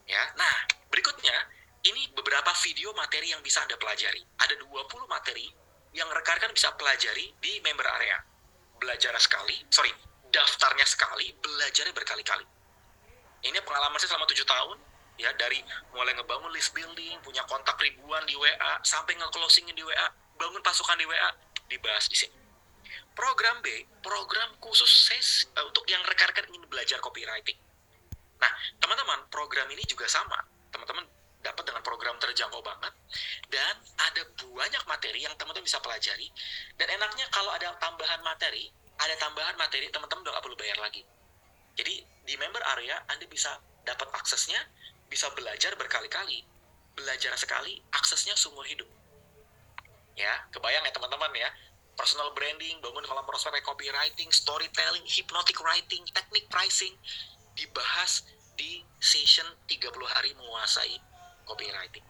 [0.09, 0.23] Ya.
[0.33, 0.55] Nah,
[0.89, 1.35] berikutnya,
[1.85, 4.25] ini beberapa video materi yang bisa Anda pelajari.
[4.41, 5.45] Ada 20 materi
[5.93, 8.17] yang rekan-rekan bisa pelajari di member area.
[8.81, 9.93] Belajar sekali, sorry,
[10.33, 12.45] daftarnya sekali, belajarnya berkali-kali.
[13.45, 14.77] Ini pengalaman saya selama 7 tahun,
[15.17, 15.59] ya dari
[15.93, 20.07] mulai ngebangun list building, punya kontak ribuan di WA, sampai nge-closingin di WA,
[20.37, 21.29] bangun pasukan di WA,
[21.67, 22.37] dibahas di sini.
[23.17, 27.57] Program B, program khusus ses, uh, untuk yang rekan-rekan ingin belajar copywriting.
[28.37, 30.37] Nah, teman-teman, program ini juga sama.
[30.69, 31.01] Teman-teman
[31.41, 32.93] dapat dengan program terjangkau banget
[33.47, 36.27] dan ada banyak materi yang teman-teman bisa pelajari
[36.75, 38.67] dan enaknya kalau ada tambahan materi
[38.99, 41.07] ada tambahan materi teman-teman udah gak perlu bayar lagi
[41.79, 43.55] jadi di member area anda bisa
[43.87, 44.59] dapat aksesnya
[45.07, 46.43] bisa belajar berkali-kali
[46.93, 48.87] belajar sekali aksesnya seumur hidup
[50.17, 51.49] ya kebayang ya teman-teman ya
[51.97, 56.93] personal branding, bangun kolam prospek copywriting, storytelling, hypnotic writing, teknik pricing
[57.57, 58.21] dibahas
[58.53, 61.01] di session 30 hari menguasai
[61.49, 62.05] copywriting.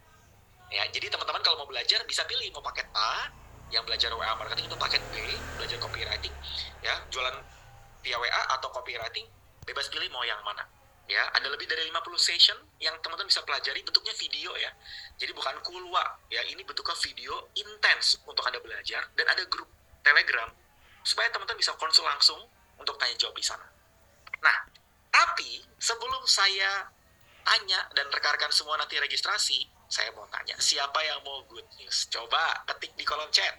[0.68, 3.32] Ya, jadi teman-teman kalau mau belajar bisa pilih mau paket A
[3.72, 5.16] yang belajar WA marketing itu paket B,
[5.56, 6.36] belajar copywriting
[6.84, 7.40] ya, jualan
[8.04, 9.24] via WA atau copywriting
[9.64, 10.68] bebas pilih mau yang mana.
[11.08, 14.72] Ya, ada lebih dari 50 session yang teman-teman bisa pelajari bentuknya video ya.
[15.16, 19.72] Jadi bukan kulwa ya, ini bentuknya video intens untuk Anda belajar dan ada grup
[20.04, 20.52] Telegram
[21.08, 22.44] supaya teman-teman bisa konsul langsung
[22.76, 23.64] untuk tanya jawab di sana.
[24.44, 24.58] Nah,
[25.08, 26.92] tapi sebelum saya
[27.48, 32.12] tanya dan rekan-rekan semua nanti registrasi, saya mau tanya, siapa yang mau good news?
[32.12, 33.56] Coba ketik di kolom chat.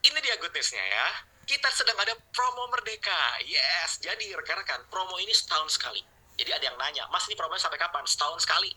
[0.00, 1.08] Ini dia good newsnya ya.
[1.50, 3.42] Kita sedang ada promo Merdeka.
[3.42, 5.98] Yes, jadi rekan-rekan, promo ini setahun sekali.
[6.38, 8.06] Jadi ada yang nanya, Mas ini promonya sampai kapan?
[8.06, 8.70] Setahun sekali.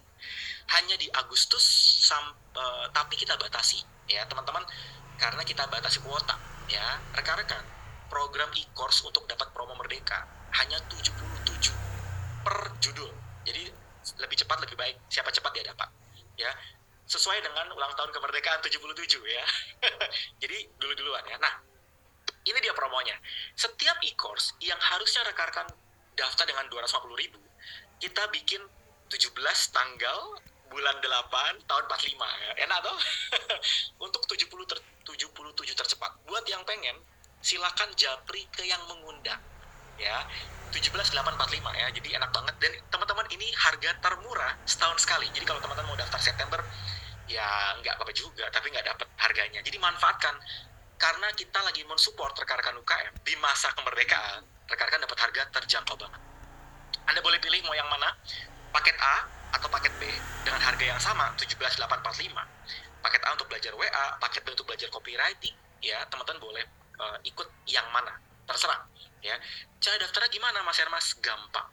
[0.74, 1.62] Hanya di Agustus,
[2.02, 4.66] sam, uh, tapi kita batasi ya teman-teman
[5.16, 6.36] karena kita batasi kuota
[6.68, 7.64] ya rekan-rekan
[8.12, 10.28] program e-course untuk dapat promo merdeka
[10.60, 11.72] hanya 77
[12.44, 13.10] per judul
[13.48, 13.72] jadi
[14.20, 15.88] lebih cepat lebih baik siapa cepat dia dapat
[16.36, 16.52] ya
[17.08, 19.46] sesuai dengan ulang tahun kemerdekaan 77 ya
[20.44, 21.73] jadi dulu-duluan ya nah
[22.84, 23.16] promonya
[23.56, 25.72] setiap e-course yang harusnya rekan-rekan
[26.20, 27.40] daftar dengan 250 ribu
[28.04, 28.60] kita bikin
[29.08, 29.32] 17
[29.72, 32.52] tanggal bulan 8 tahun 45 ya.
[32.66, 32.98] Enak toh?
[34.10, 36.12] Untuk 70 ter, 77 tercepat.
[36.26, 36.98] Buat yang pengen
[37.44, 39.38] silakan japri ke yang mengundang
[40.00, 40.26] ya
[40.72, 41.20] 17845
[41.76, 46.00] ya jadi enak banget dan teman-teman ini harga termurah setahun sekali jadi kalau teman-teman mau
[46.00, 46.64] daftar September
[47.28, 50.34] ya nggak apa-apa juga tapi nggak dapat harganya jadi manfaatkan
[51.04, 54.40] karena kita lagi mensupport rekan-rekan UKM di masa kemerdekaan
[54.72, 56.22] rekan-rekan dapat harga terjangkau banget.
[57.12, 58.16] Anda boleh pilih mau yang mana
[58.72, 60.08] paket A atau paket B
[60.48, 65.52] dengan harga yang sama 17845 paket A untuk belajar WA paket B untuk belajar copywriting
[65.84, 66.08] ya.
[66.08, 66.64] Teman-teman boleh
[67.04, 68.16] uh, ikut yang mana
[68.48, 68.88] terserah
[69.20, 69.36] ya.
[69.84, 71.20] Cara daftarnya gimana mas Hermas?
[71.20, 71.68] Gampang.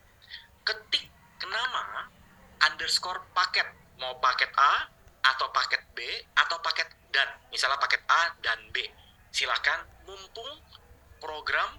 [0.67, 1.07] Ketik
[1.47, 2.11] nama
[2.67, 3.71] underscore paket.
[4.03, 4.91] Mau paket A
[5.23, 6.03] atau paket B
[6.35, 7.31] atau paket dan.
[7.55, 8.91] Misalnya paket A dan B
[9.31, 10.51] silakan mumpung
[11.23, 11.79] program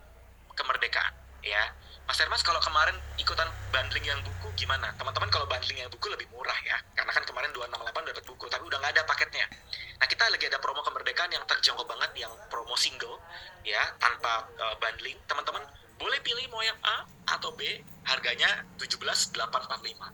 [0.55, 1.73] kemerdekaan ya
[2.11, 4.91] Mas Hermas kalau kemarin ikutan bundling yang buku gimana?
[4.99, 6.75] Teman-teman kalau bundling yang buku lebih murah ya.
[6.91, 9.47] Karena kan kemarin 268 dapat buku, tapi udah nggak ada paketnya.
[9.95, 13.15] Nah kita lagi ada promo kemerdekaan yang terjangkau banget, yang promo single
[13.63, 15.15] ya, tanpa uh, bundling.
[15.23, 15.63] Teman-teman
[15.95, 19.31] boleh pilih mau yang A atau B, harganya 17.845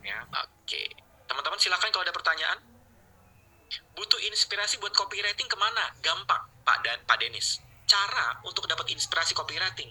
[0.05, 0.21] ya.
[0.45, 0.93] Oke.
[1.25, 2.61] Teman-teman silakan kalau ada pertanyaan.
[3.95, 5.93] Butuh inspirasi buat copywriting ke mana?
[5.99, 7.59] Gampang, Pak dan Pak Denis.
[7.87, 9.89] Cara untuk dapat inspirasi copywriting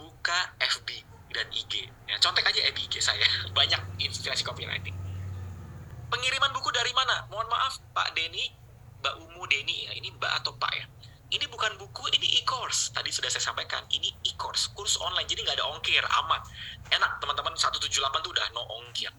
[0.00, 0.88] buka FB
[1.30, 1.86] dan IG.
[2.10, 3.26] Ya, contek aja FB IG saya,
[3.58, 4.96] banyak inspirasi copywriting.
[6.10, 7.22] Pengiriman buku dari mana?
[7.30, 8.50] Mohon maaf, Pak Denny,
[8.98, 10.84] Mbak Umu Denny ya, ini Mbak atau Pak ya?
[11.30, 12.90] Ini bukan buku, ini e-course.
[12.90, 16.42] Tadi sudah saya sampaikan, ini e-course, kurs online, jadi nggak ada ongkir, aman.
[16.90, 17.86] Enak, teman-teman 178
[18.26, 19.14] tuh udah no ongkir.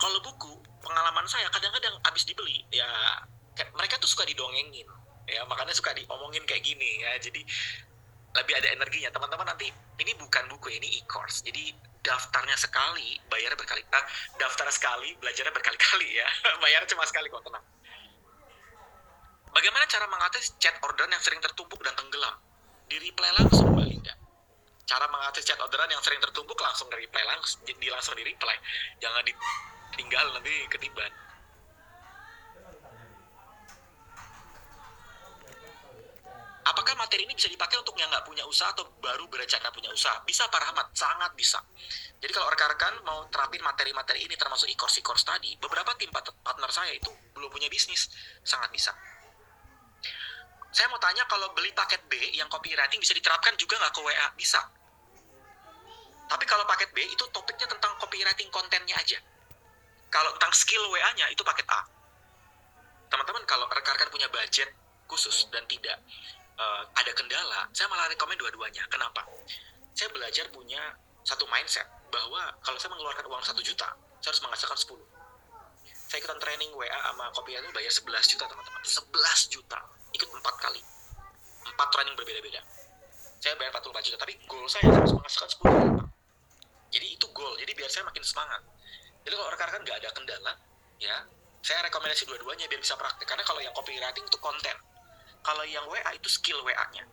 [0.00, 2.88] Kalau buku, pengalaman saya kadang-kadang habis dibeli, ya
[3.76, 4.88] mereka tuh suka didongengin,
[5.28, 7.16] ya makanya suka diomongin kayak gini ya.
[7.20, 7.44] Jadi
[8.30, 9.10] lebih ada energinya.
[9.12, 9.68] Teman-teman nanti
[10.00, 11.42] ini bukan buku ini e-course.
[11.44, 14.04] Jadi daftarnya sekali bayarnya berkali ah,
[14.40, 16.24] daftar sekali belajarnya berkali-kali ya
[16.64, 17.64] bayar cuma sekali kok tenang.
[19.50, 22.38] Bagaimana cara mengatasi chat orderan yang sering tertumpuk dan tenggelam?
[22.86, 24.14] Di reply langsung mbak Linda.
[24.86, 28.56] Cara mengatasi chat orderan yang sering tertumpuk langsung di reply langsung di langsung di reply.
[29.02, 29.22] Jangan
[29.92, 31.12] ditinggal nanti ketiban
[36.70, 40.22] Apakah materi ini bisa dipakai untuk yang nggak punya usaha atau baru berencana punya usaha?
[40.22, 41.58] Bisa Pak Rahmat, sangat bisa.
[42.22, 46.94] Jadi kalau rekan-rekan mau terapin materi-materi ini termasuk e-course e-course tadi, beberapa tim partner saya
[46.94, 48.12] itu belum punya bisnis,
[48.46, 48.94] sangat bisa.
[50.70, 54.26] Saya mau tanya kalau beli paket B yang copywriting bisa diterapkan juga nggak ke WA?
[54.38, 54.62] Bisa.
[56.30, 59.18] Tapi kalau paket B itu topiknya tentang copywriting kontennya aja.
[60.10, 61.86] Kalau tentang skill WA-nya itu paket A.
[63.10, 64.70] Teman-teman kalau rekan-rekan punya budget
[65.06, 65.98] khusus dan tidak
[66.58, 68.82] uh, ada kendala, saya malah rekomend dua-duanya.
[68.90, 69.22] Kenapa?
[69.94, 70.78] Saya belajar punya
[71.22, 73.86] satu mindset bahwa kalau saya mengeluarkan uang satu juta,
[74.18, 74.98] saya harus menghasilkan 10.
[76.10, 78.82] Saya ikutan training WA sama kopi itu bayar 11 juta teman-teman.
[78.82, 79.78] 11 juta.
[80.10, 80.82] Ikut empat kali.
[81.70, 82.58] Empat training berbeda-beda.
[83.38, 86.04] Saya bayar 44 juta, tapi goal saya harus menghasilkan 10 juta.
[86.90, 88.60] Jadi itu goal, jadi biar saya makin semangat.
[89.30, 90.52] Jadi kalau rekan-rekan nggak ada kendala,
[90.98, 91.22] ya
[91.62, 93.30] saya rekomendasi dua-duanya biar bisa praktek.
[93.30, 94.74] Karena kalau yang copywriting itu konten,
[95.46, 97.06] kalau yang WA itu skill WA-nya.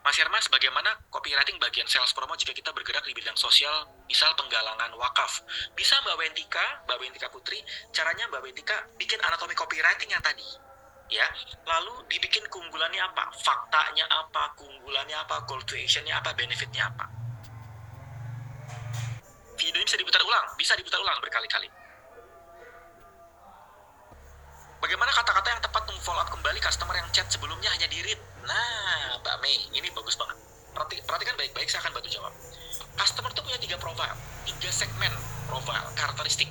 [0.00, 4.96] Mas Hermas, bagaimana copywriting bagian sales promo jika kita bergerak di bidang sosial, misal penggalangan
[4.96, 5.44] wakaf?
[5.76, 7.60] Bisa Mbak Wentika, Mbak Wentika Putri,
[7.92, 10.48] caranya Mbak Wentika bikin anatomi copywriting yang tadi.
[11.12, 11.28] Ya,
[11.68, 17.23] lalu dibikin keunggulannya apa, faktanya apa, keunggulannya apa, call to apa, benefitnya apa.
[19.54, 21.70] Video ini bisa diputar ulang, bisa diputar ulang berkali-kali.
[24.82, 28.20] Bagaimana kata-kata yang tepat follow up kembali customer yang chat sebelumnya hanya di read?
[28.44, 30.36] Nah, Mbak Mei, ini bagus banget.
[30.76, 32.34] Perhati, perhatikan baik-baik, saya akan bantu jawab.
[32.98, 35.12] Customer itu punya tiga profile, tiga segmen
[35.48, 36.50] profile, karakteristik.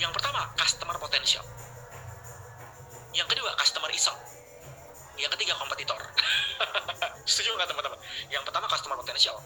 [0.00, 1.44] Yang pertama, customer potential.
[3.12, 4.16] Yang kedua, customer iseng.
[5.20, 6.00] Yang ketiga, kompetitor.
[7.28, 7.98] Setuju nggak teman-teman?
[8.32, 9.36] Yang pertama, customer potential.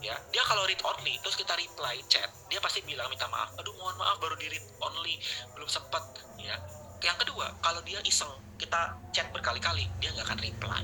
[0.00, 3.52] Ya, dia kalau read only, terus kita reply chat, dia pasti bilang minta maaf.
[3.60, 5.20] Aduh, mohon maaf baru di read only,
[5.52, 6.00] belum sempat.
[6.40, 6.56] Ya,
[7.00, 8.28] yang kedua kalau dia iseng
[8.60, 10.82] kita chat berkali-kali dia nggak akan reply.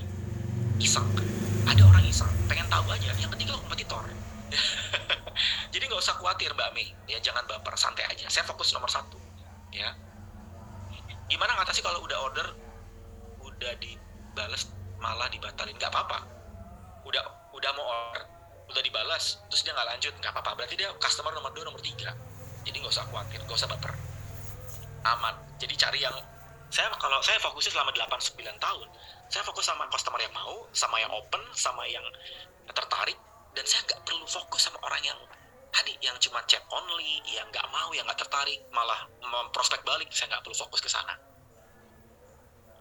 [0.81, 1.05] Iseng.
[1.69, 4.01] Ada orang iseng pengen tahu aja yang ketiga kompetitor.
[5.73, 6.89] Jadi nggak usah khawatir mbak Mei.
[7.05, 8.25] Ya jangan baper santai aja.
[8.33, 9.21] Saya fokus nomor satu
[9.69, 9.93] ya.
[11.29, 12.47] Gimana ngatasi kalau udah order
[13.45, 15.77] udah dibales malah dibatalin?
[15.77, 16.25] Nggak apa-apa.
[17.05, 18.36] Udah udah mau order
[18.77, 20.51] udah dibalas terus dia nggak lanjut nggak apa-apa.
[20.61, 22.13] Berarti dia customer nomor dua nomor tiga.
[22.61, 23.89] Jadi nggak usah khawatir nggak usah baper.
[25.09, 25.33] Aman.
[25.57, 26.13] Jadi cari yang
[26.69, 28.87] saya kalau saya fokusnya selama 8-9 tahun
[29.31, 32.03] saya fokus sama customer yang mau sama yang open sama yang
[32.75, 33.15] tertarik
[33.55, 35.19] dan saya nggak perlu fokus sama orang yang
[35.71, 39.07] tadi yang cuma chat only yang nggak mau yang nggak tertarik malah
[39.51, 40.11] prospek balik.
[40.13, 41.17] Saya nggak perlu fokus ke sana.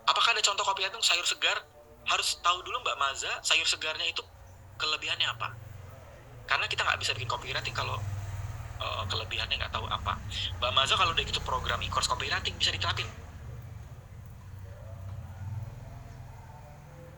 [0.06, 1.58] Apakah ada contoh kopi itu sayur segar?
[2.06, 4.22] Harus tahu dulu Mbak Maza sayur segarnya itu
[4.78, 5.65] kelebihannya apa.
[6.46, 7.98] Karena kita nggak bisa bikin copywriting kalau
[8.80, 10.18] uh, kelebihannya nggak tahu apa.
[10.62, 13.06] Mbak Maza kalau udah gitu program e-course copywriting bisa diterapin.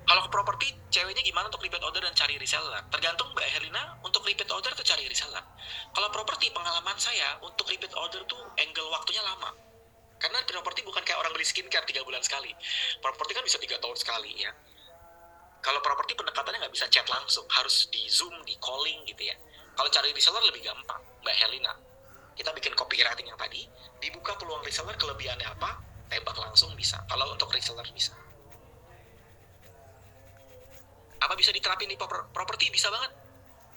[0.09, 2.81] Kalau ke properti, ceweknya gimana untuk repeat order dan cari reseller?
[2.89, 5.45] Tergantung Mbak Herlina untuk repeat order atau cari reseller.
[5.93, 9.53] Kalau properti, pengalaman saya untuk repeat order tuh angle waktunya lama.
[10.17, 12.51] Karena properti bukan kayak orang beli skincare tiga bulan sekali.
[13.05, 14.51] Properti kan bisa tiga tahun sekali ya.
[15.69, 19.37] Kalau properti pendekatannya nggak bisa chat langsung, harus di zoom, di calling gitu ya.
[19.77, 21.77] Kalau cari reseller lebih gampang, Mbak Herlina.
[22.33, 23.69] Kita bikin copywriting yang tadi,
[24.01, 25.77] dibuka peluang reseller kelebihannya apa,
[26.09, 26.97] tembak langsung bisa.
[27.05, 28.17] Kalau untuk reseller bisa
[31.19, 33.11] apa bisa diterapin di properti bisa banget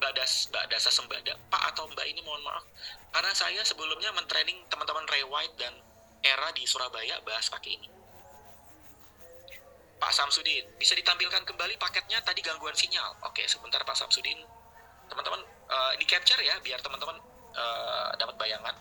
[0.01, 2.65] Mbak Das, Mbak Dasa Sembada, Pak atau Mbak ini mohon maaf,
[3.13, 5.73] karena saya sebelumnya mentraining teman-teman Ray White dan
[6.25, 8.00] Era di Surabaya bahas pakai ini.
[10.01, 13.21] Pak Samsudin, bisa ditampilkan kembali paketnya tadi gangguan sinyal.
[13.21, 14.41] Oke, sebentar Pak Samsudin.
[15.05, 17.21] Teman-teman, uh, di capture ya, biar teman-teman
[17.53, 18.73] uh, dapat bayangan.